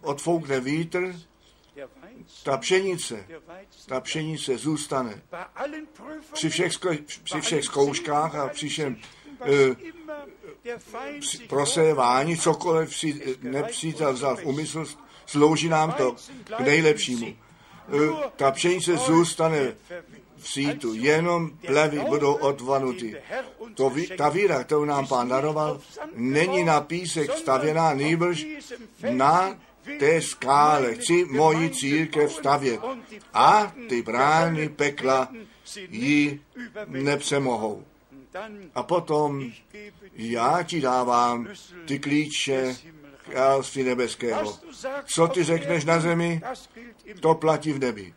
[0.00, 1.16] odfoukne vítr,
[2.42, 3.26] ta pšenice,
[3.86, 5.22] ta pšenice zůstane.
[6.32, 6.72] Při všech,
[7.24, 8.96] při všech zkouškách a při všem
[11.48, 14.84] prosévání, cokoliv si nepřítel vzal v úmysl,
[15.26, 16.16] slouží nám to
[16.56, 17.36] k nejlepšímu.
[17.92, 19.74] Uh, ta pšenice zůstane
[20.36, 23.16] v sítu, jenom plevy budou odvanuty.
[23.74, 25.80] To, ta víra, kterou nám pán daroval,
[26.14, 28.46] není na písek stavěná, nýbrž
[29.10, 29.58] na
[29.98, 32.80] té skále chci moji církev stavět
[33.34, 35.28] a ty brány pekla
[35.90, 36.40] ji
[36.86, 37.84] nepřemohou.
[38.74, 39.52] A potom
[40.12, 41.48] já ti dávám
[41.86, 42.76] ty klíče
[43.30, 44.58] království nebeského.
[45.04, 46.42] Co ty řekneš na zemi,
[47.20, 48.14] to platí v nebi.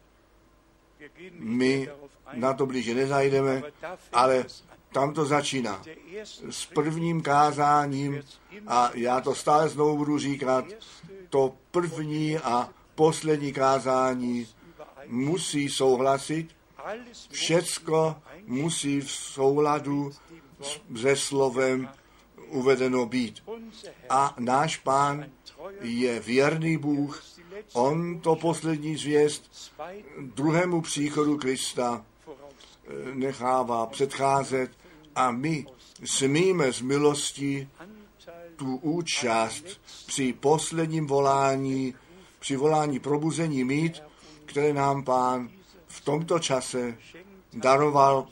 [1.31, 1.89] My
[2.33, 3.63] na to blíže nezajdeme,
[4.13, 4.45] ale
[4.93, 5.83] tam to začíná.
[6.49, 8.23] S prvním kázáním,
[8.67, 10.65] a já to stále znovu budu říkat,
[11.29, 14.47] to první a poslední kázání
[15.07, 16.47] musí souhlasit,
[17.31, 18.15] všecko
[18.47, 20.11] musí v souladu
[20.95, 21.89] se slovem
[22.47, 23.43] uvedeno být.
[24.09, 25.25] A náš pán
[25.81, 27.23] je věrný Bůh,
[27.73, 29.71] on to poslední zvěst
[30.21, 34.71] druhému příchodu Krista eh, nechává předcházet
[35.15, 35.65] a my
[36.05, 37.69] smíme z milosti
[38.55, 39.65] tu účast
[40.05, 41.93] při posledním volání,
[42.39, 44.03] při volání probuzení mít,
[44.45, 45.49] které nám pán
[45.87, 46.97] v tomto čase
[47.59, 48.27] daroval.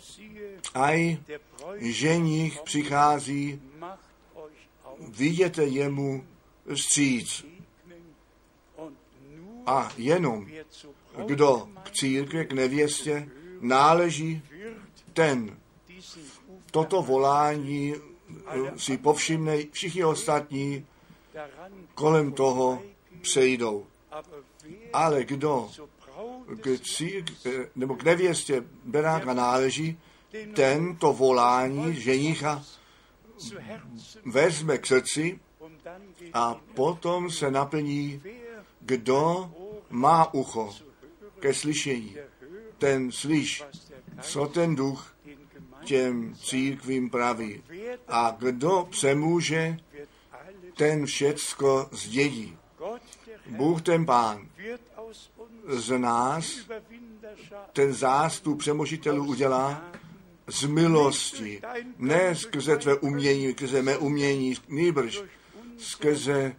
[0.74, 1.18] Aj
[1.80, 3.62] ženich přichází,
[5.08, 6.26] viděte jemu
[6.76, 7.46] stříc.
[9.66, 10.48] A jenom
[11.26, 13.30] kdo k církvi, k nevěstě
[13.62, 14.42] náleží,
[15.14, 15.58] ten
[16.72, 17.94] toto volání
[18.78, 20.86] si povšimne, všichni ostatní
[21.94, 22.82] kolem toho
[23.22, 23.86] přejdou.
[24.94, 25.70] Ale kdo
[26.62, 27.32] k, círk,
[27.76, 29.98] nebo k nevěstě beráka náleží,
[30.54, 32.64] ten to volání ženicha
[34.26, 35.40] vezme k srdci
[36.34, 38.22] a potom se naplní,
[38.80, 39.52] kdo
[39.90, 40.76] má ucho
[41.40, 42.16] ke slyšení.
[42.78, 43.64] Ten slyš,
[44.22, 45.16] co ten duch
[45.86, 47.64] těm církvím praví.
[48.08, 49.78] A kdo přemůže,
[50.78, 52.58] ten všecko zdědí.
[53.48, 54.48] Bůh ten pán
[55.68, 56.60] z nás
[57.74, 59.82] ten zástup přemožitelů udělá
[60.48, 61.62] z milosti,
[61.98, 65.24] ne skrze tvé umění, skrze mé umění, nýbrž
[65.78, 66.56] skrze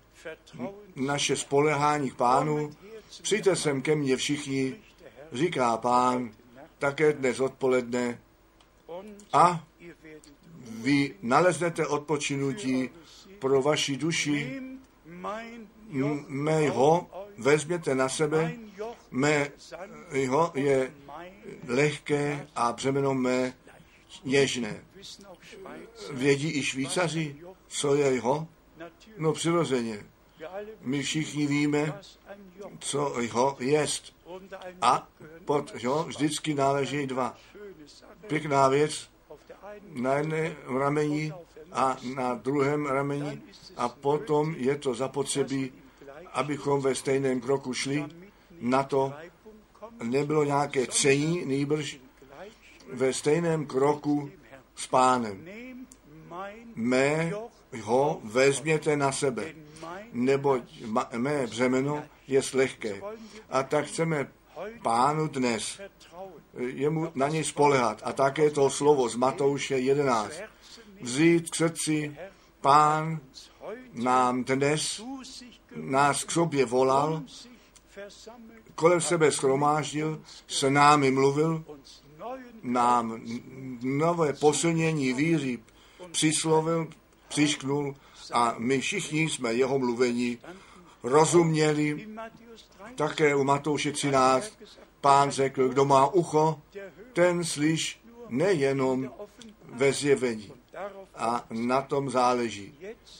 [0.96, 2.70] naše spolehání k pánu.
[3.22, 4.74] Přijďte sem ke mně všichni,
[5.32, 6.30] říká pán,
[6.78, 8.20] také dnes odpoledne
[9.32, 9.64] a
[10.82, 12.90] vy naleznete odpočinutí
[13.38, 14.60] pro vaši duši,
[16.28, 17.06] mého
[17.38, 18.56] vezměte na sebe,
[19.16, 20.94] mého je
[21.68, 23.54] lehké a břemeno mé
[24.24, 24.84] něžné.
[26.12, 27.36] Vědí i Švýcaři,
[27.66, 28.48] co je jeho?
[29.18, 30.06] No přirozeně.
[30.80, 32.00] My všichni víme,
[32.78, 34.16] co jeho jest.
[34.82, 35.08] A
[35.44, 37.36] pod jeho vždycky náleží dva.
[38.26, 39.10] Pěkná věc,
[39.92, 41.32] na jedné rameni
[41.72, 43.42] a na druhém rameni
[43.76, 45.72] a potom je to zapotřebí,
[46.32, 48.04] abychom ve stejném kroku šli.
[48.60, 49.12] Na to
[50.02, 52.00] nebylo nějaké cení, nýbrž
[52.92, 54.30] ve stejném kroku
[54.76, 55.48] s pánem.
[56.74, 57.32] Mé
[57.82, 59.54] ho vezměte na sebe,
[60.12, 60.62] neboť
[61.16, 63.00] mé břemeno je lehké.
[63.50, 64.28] A tak chceme
[64.82, 65.80] pánu dnes
[66.58, 68.02] jemu na něj spolehat.
[68.04, 70.32] A také to slovo z Matouše 11.
[71.00, 72.16] Vzít k srdci,
[72.60, 73.20] pán
[73.92, 75.02] nám dnes
[75.76, 77.22] nás k sobě volal,
[78.74, 81.64] kolem sebe schromáždil, s námi mluvil,
[82.62, 83.20] nám
[83.82, 85.58] nové posilnění víry
[86.10, 86.88] přislovil,
[87.28, 87.96] přišknul
[88.32, 90.38] a my všichni jsme jeho mluvení
[91.02, 91.88] rozuměli.
[91.88, 94.52] in Matthäus 3 Také u Matouše 13
[95.00, 96.62] pán řekl, kdo má ucho,
[97.12, 99.10] ten slyš nejenom
[99.64, 100.52] ve zjevení.
[101.14, 102.74] A na tom záleží.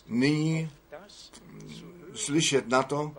[0.06, 0.70] Nyní
[2.14, 3.14] slyšet na to,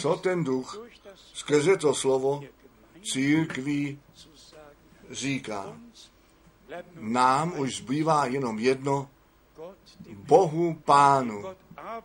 [0.00, 0.88] co ten duch
[1.34, 2.44] skrze to slovo
[3.12, 4.00] církví
[5.10, 5.76] říká.
[6.94, 9.10] Nám už zbývá jenom jedno,
[10.10, 11.44] Bohu pánu,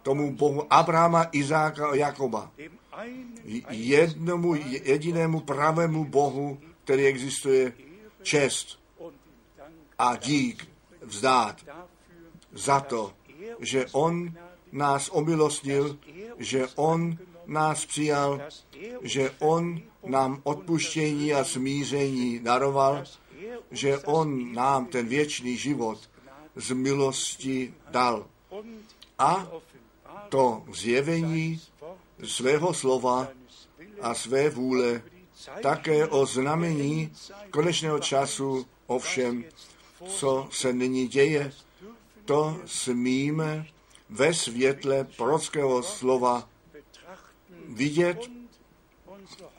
[0.02, 2.52] tomu Bohu Abrahama, Izáka a Jakoba.
[3.70, 7.74] Jednomu jedinému pravému Bohu, který existuje,
[8.22, 8.80] čest
[9.98, 10.68] a dík
[11.02, 11.66] vzdát
[12.52, 13.14] za to,
[13.60, 14.34] že On
[14.72, 15.98] nás omilostnil,
[16.38, 17.18] že On
[17.48, 18.42] nás přijal,
[19.02, 23.04] že On nám odpuštění a smíření daroval,
[23.72, 26.00] že On nám ten věčný život
[26.56, 28.28] z milosti dal.
[29.20, 29.48] A
[30.30, 31.62] to zjevení
[32.24, 33.28] svého slova
[34.02, 35.02] a své vůle,
[35.62, 37.12] také o znamení
[37.52, 39.44] konečného času, ovšem,
[40.08, 41.52] co se nyní děje,
[42.26, 43.68] to smíme
[44.10, 46.50] ve světle prorockého slova
[47.68, 48.32] vidět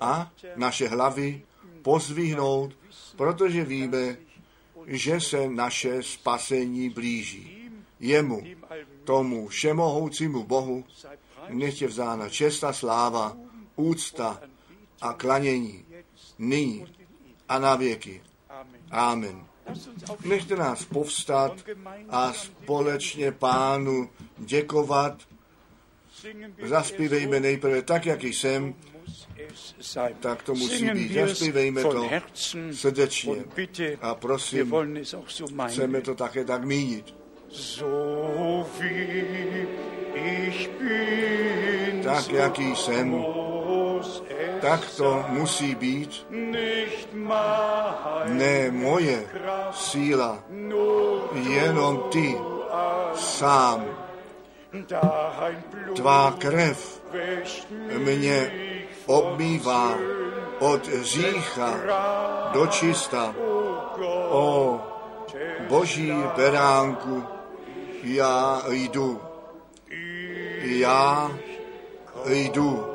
[0.01, 1.43] a naše hlavy
[1.83, 2.73] pozvihnout,
[3.17, 4.17] protože víme,
[4.87, 7.71] že se naše spasení blíží.
[8.01, 8.43] Jemu,
[9.05, 10.85] tomu všemohoucímu Bohu,
[11.49, 13.37] nech je vzána čest a sláva,
[13.77, 14.41] úcta
[15.01, 15.85] a klanění
[16.39, 16.87] nyní
[17.49, 18.23] a na věky.
[18.91, 19.47] Amen.
[20.25, 21.53] Nechte nás povstat
[22.09, 25.23] a společně pánu děkovat.
[26.62, 28.74] Zaspívejme nejprve tak, jak jsem,
[30.20, 31.12] tak to musí být.
[31.12, 32.09] Zaspívejme to
[32.72, 33.45] srdečně.
[34.01, 34.74] A prosím,
[35.66, 37.14] chceme to také tak mínit.
[42.05, 43.24] Tak, jaký jsem,
[44.61, 46.27] tak to musí být.
[48.24, 49.27] Ne moje
[49.72, 50.45] síla,
[51.49, 52.37] jenom ty
[53.14, 54.06] sám.
[55.97, 57.03] Tvá krev
[57.99, 58.53] mě
[59.07, 59.99] obmývá
[60.59, 61.74] od řícha
[62.53, 63.35] do čista.
[64.29, 64.81] O
[65.68, 67.24] boží beránku,
[68.03, 69.20] já jdu.
[70.61, 71.39] Já
[72.27, 72.87] jdu.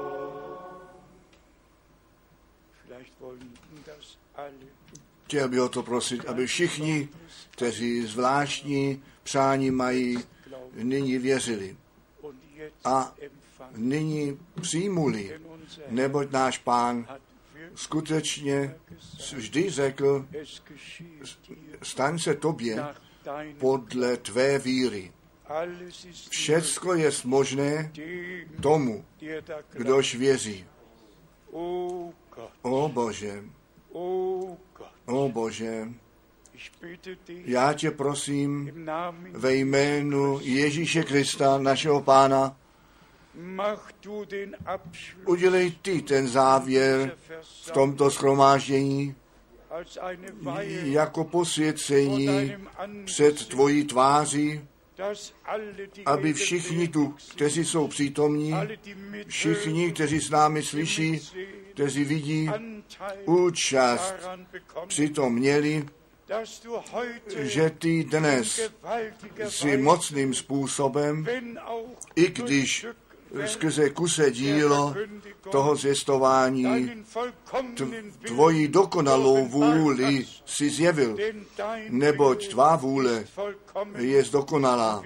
[5.26, 7.10] Chtěl bych o to prosit, aby všichni,
[7.52, 10.20] kteří zvláštní přání mají,
[10.76, 11.78] nyní věřili
[12.84, 13.16] a
[13.76, 15.42] nyní přijmuli,
[15.90, 17.08] neboť náš pán
[17.76, 18.76] skutečně
[19.36, 20.26] vždy řekl,
[21.84, 22.86] staň se tobě
[23.60, 25.12] podle tvé víry.
[26.30, 27.92] Všecko je možné
[28.62, 29.06] tomu,
[29.70, 30.66] kdož věří.
[32.62, 33.44] O Bože,
[35.06, 35.88] o Bože,
[37.28, 38.72] já tě prosím
[39.32, 42.58] ve jménu Ježíše Krista, našeho pána,
[45.26, 49.16] udělej ty ten závěr v tomto schromáždění
[50.84, 52.54] jako posvěcení
[53.06, 54.62] před tvojí tváří,
[56.06, 58.54] aby všichni tu, kteří jsou přítomní,
[59.28, 61.20] všichni, kteří s námi slyší,
[61.74, 62.50] kteří vidí,
[63.26, 64.16] účast
[64.88, 65.86] přitom měli,
[67.40, 68.72] že ty dnes
[69.48, 71.28] si mocným způsobem,
[72.16, 72.86] i když
[73.46, 74.96] skrze kuse dílo
[75.52, 77.06] toho vollkommenen
[78.28, 81.18] tvoji dokonalou vůli si zjevil,
[81.90, 83.26] neboť tvá vůle
[83.98, 85.04] je dokonalá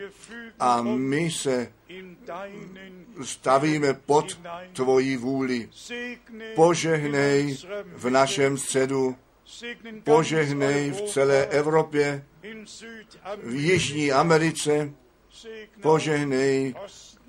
[0.59, 1.71] a my se
[3.23, 4.39] stavíme pod
[4.73, 5.69] tvoji vůli.
[6.55, 9.15] Požehnej v našem středu,
[10.03, 12.25] požehnej v celé Evropě,
[13.43, 14.93] v Jižní Americe,
[15.81, 16.75] požehnej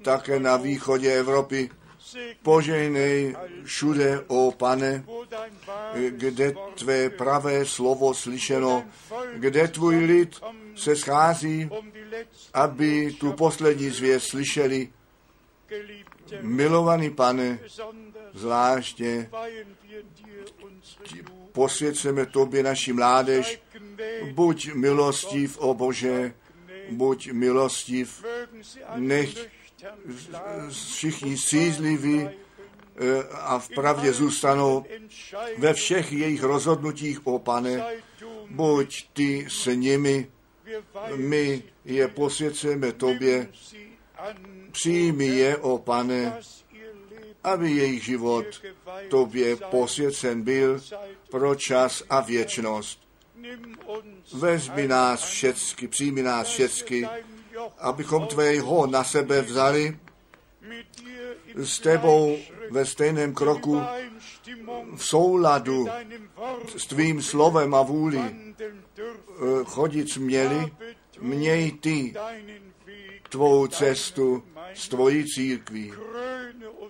[0.03, 1.71] také na východě Evropy,
[2.43, 5.05] požehnej všude, o pane,
[6.09, 8.85] kde tvé pravé slovo slyšeno,
[9.35, 10.41] kde tvůj lid
[10.77, 11.71] se schází,
[12.55, 14.89] aby tu poslední zvěst slyšeli.
[16.41, 17.59] Milovaný pane,
[18.35, 19.31] zvláště
[21.57, 23.61] posvěceme tobě naši mládež,
[24.33, 26.33] buď milostiv, o Bože,
[26.91, 28.25] buď milostiv,
[28.97, 29.49] nech
[30.69, 32.33] všichni střízliví eh,
[33.33, 34.85] a v pravdě zůstanou
[35.59, 37.85] ve všech jejich rozhodnutích, o pane,
[38.51, 40.29] buď ty s nimi,
[41.17, 43.49] my je posvěcujeme tobě,
[44.73, 46.37] přijmi je, o pane,
[47.47, 48.47] aby jejich život
[49.09, 50.81] tobě posvěcen byl
[51.31, 53.01] pro čas a věčnost.
[54.33, 57.09] Vezmi nás všecky, přijmi nás všecky,
[57.79, 59.99] abychom tvého na sebe vzali
[61.55, 62.39] s tebou
[62.71, 63.83] ve stejném kroku
[64.97, 65.87] v souladu
[66.77, 68.65] s tvým slovem a vůli eh,
[69.65, 70.73] chodit směli,
[71.21, 72.15] měj ty
[73.29, 74.43] tvou cestu
[74.75, 75.93] s tvojí církví.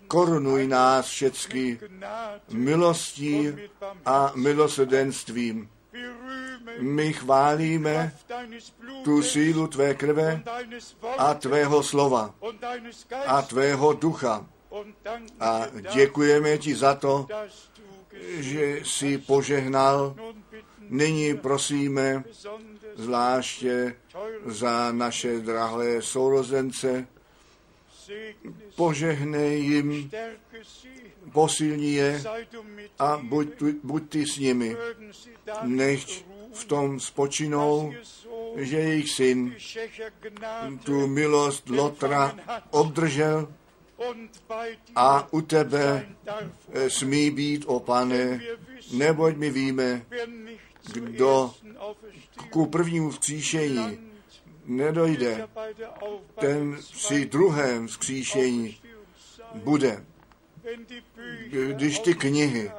[0.08, 1.80] Korunuj nás všecky
[2.52, 3.52] milostí
[4.04, 5.68] a milosrdenstvím.
[6.80, 8.12] My chválíme
[9.04, 10.42] tu sílu tvé krve
[11.18, 12.34] a tvého slova
[13.26, 14.46] a tvého ducha.
[15.40, 17.26] A děkujeme ti za to,
[18.38, 20.14] že jsi požehnal.
[20.88, 22.24] Nyní prosíme
[22.94, 23.94] zvláště
[24.46, 27.06] za naše drahé sourozence,
[28.76, 30.10] požehnej jim,
[31.32, 32.22] posilni je
[32.98, 33.46] a buď,
[33.82, 34.76] buď ty s nimi.
[35.62, 37.92] Nechť v tom spočinou,
[38.56, 39.38] že jejich syn
[40.84, 42.34] tu milost Lotra
[42.70, 43.48] obdržel
[44.96, 46.08] a u tebe
[46.88, 48.40] smí být, o pane,
[48.92, 50.06] neboť my víme,
[50.92, 51.54] kdo
[52.50, 54.05] ku prvnímu vzkříšení
[54.66, 55.48] nedojde,
[56.40, 58.80] ten při druhém vzkříšení
[59.54, 60.04] bude.
[61.72, 62.70] Když ty knihy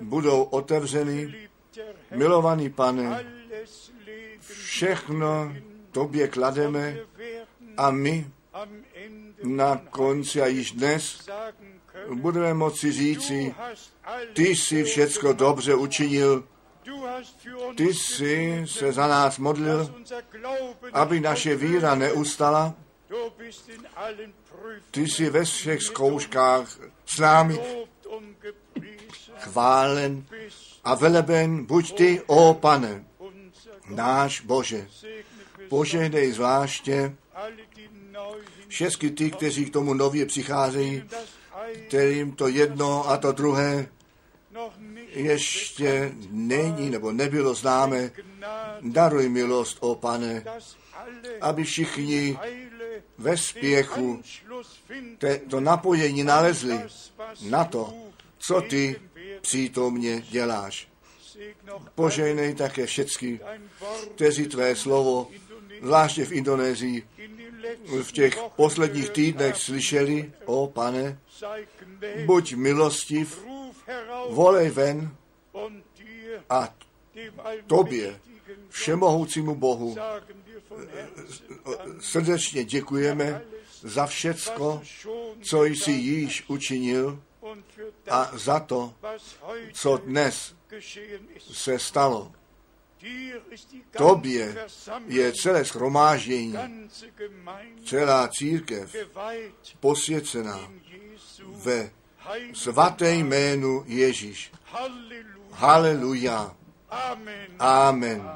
[0.00, 1.48] budou otevřeny,
[2.14, 3.24] milovaný pane,
[4.40, 5.54] všechno
[5.90, 6.96] tobě klademe
[7.76, 8.30] a my
[9.42, 11.28] na konci a již dnes
[12.14, 13.54] budeme moci říci,
[14.32, 16.44] ty jsi všecko dobře učinil,
[17.76, 19.94] ty jsi se za nás modlil,
[20.92, 22.74] aby naše víra neustala.
[24.90, 27.60] Ty jsi ve všech zkouškách s námi
[29.38, 30.24] chválen
[30.84, 33.04] a veleben buď ty, o pane,
[33.88, 34.88] náš Bože.
[35.68, 37.14] Požehnej zvláště
[38.68, 41.04] všechny ty, kteří k tomu nově přicházejí,
[41.88, 43.88] kterým to jedno a to druhé
[45.16, 48.10] ještě není nebo nebylo známe.
[48.80, 50.44] Daruj milost, o pane,
[51.40, 52.38] aby všichni
[53.18, 54.22] ve spěchu
[55.18, 56.80] te, to napojení nalezli
[57.42, 57.94] na to,
[58.38, 59.00] co ty
[59.40, 60.88] přítomně děláš.
[61.94, 63.40] Požejnej také všecky,
[64.14, 65.30] kteří tvé slovo,
[65.82, 67.06] zvláště v Indonésii,
[68.02, 71.18] v těch posledních týdnech slyšeli, o pane,
[72.26, 73.46] buď milostiv,
[74.30, 75.16] volej ven
[76.50, 76.74] a
[77.66, 78.20] tobě,
[78.68, 79.96] všemohoucímu Bohu,
[82.00, 83.42] srdečně děkujeme
[83.82, 84.82] za všecko,
[85.50, 87.22] co jsi již učinil
[88.10, 88.94] a za to,
[89.72, 90.54] co dnes
[91.38, 92.32] se stalo.
[93.96, 94.66] Tobě
[95.06, 96.56] je celé schromáždění,
[97.84, 98.96] celá církev
[99.80, 100.72] posvěcená
[101.46, 101.90] ve
[102.54, 104.52] svaté jménu Ježíš.
[105.52, 106.56] Haleluja.
[107.58, 108.30] Amen.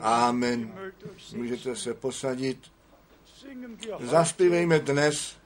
[0.00, 0.74] Amen.
[1.32, 2.58] Můžete se posadit.
[4.00, 5.36] Zaspívejme dnes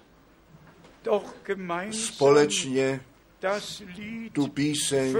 [1.90, 3.00] společně
[4.32, 5.16] tu píseň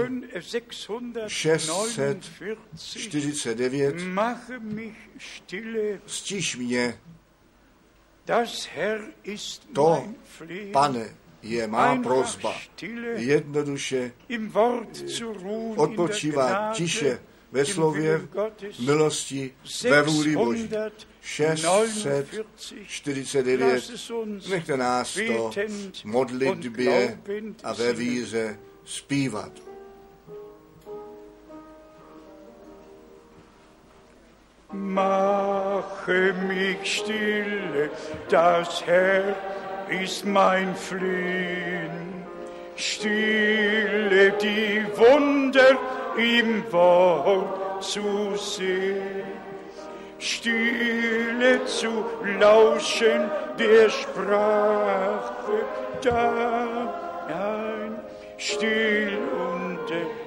[1.27, 3.95] 649
[6.05, 6.99] Stiž mě,
[9.73, 10.05] to,
[10.71, 12.55] pane, je má prozba.
[13.15, 14.11] Jednoduše
[15.75, 17.19] odpočívá tiše
[17.51, 18.27] ve slově
[18.79, 19.53] milosti
[19.89, 20.69] ve vůli Boží.
[21.21, 23.91] 649.
[24.49, 25.51] Nechte nás to
[26.05, 27.19] modlitbě
[27.63, 29.70] a ve víře zpívat.
[34.73, 37.89] Mache mich stille,
[38.29, 39.35] das Herr
[39.89, 42.25] ist mein Flehen.
[42.77, 45.77] Stille die Wunder
[46.17, 49.23] im Wort zu sehen.
[50.19, 52.05] Stille zu
[52.39, 53.29] lauschen
[53.59, 55.65] der Sprache
[56.01, 56.67] da.
[57.27, 57.99] Nein,
[58.37, 60.20] still und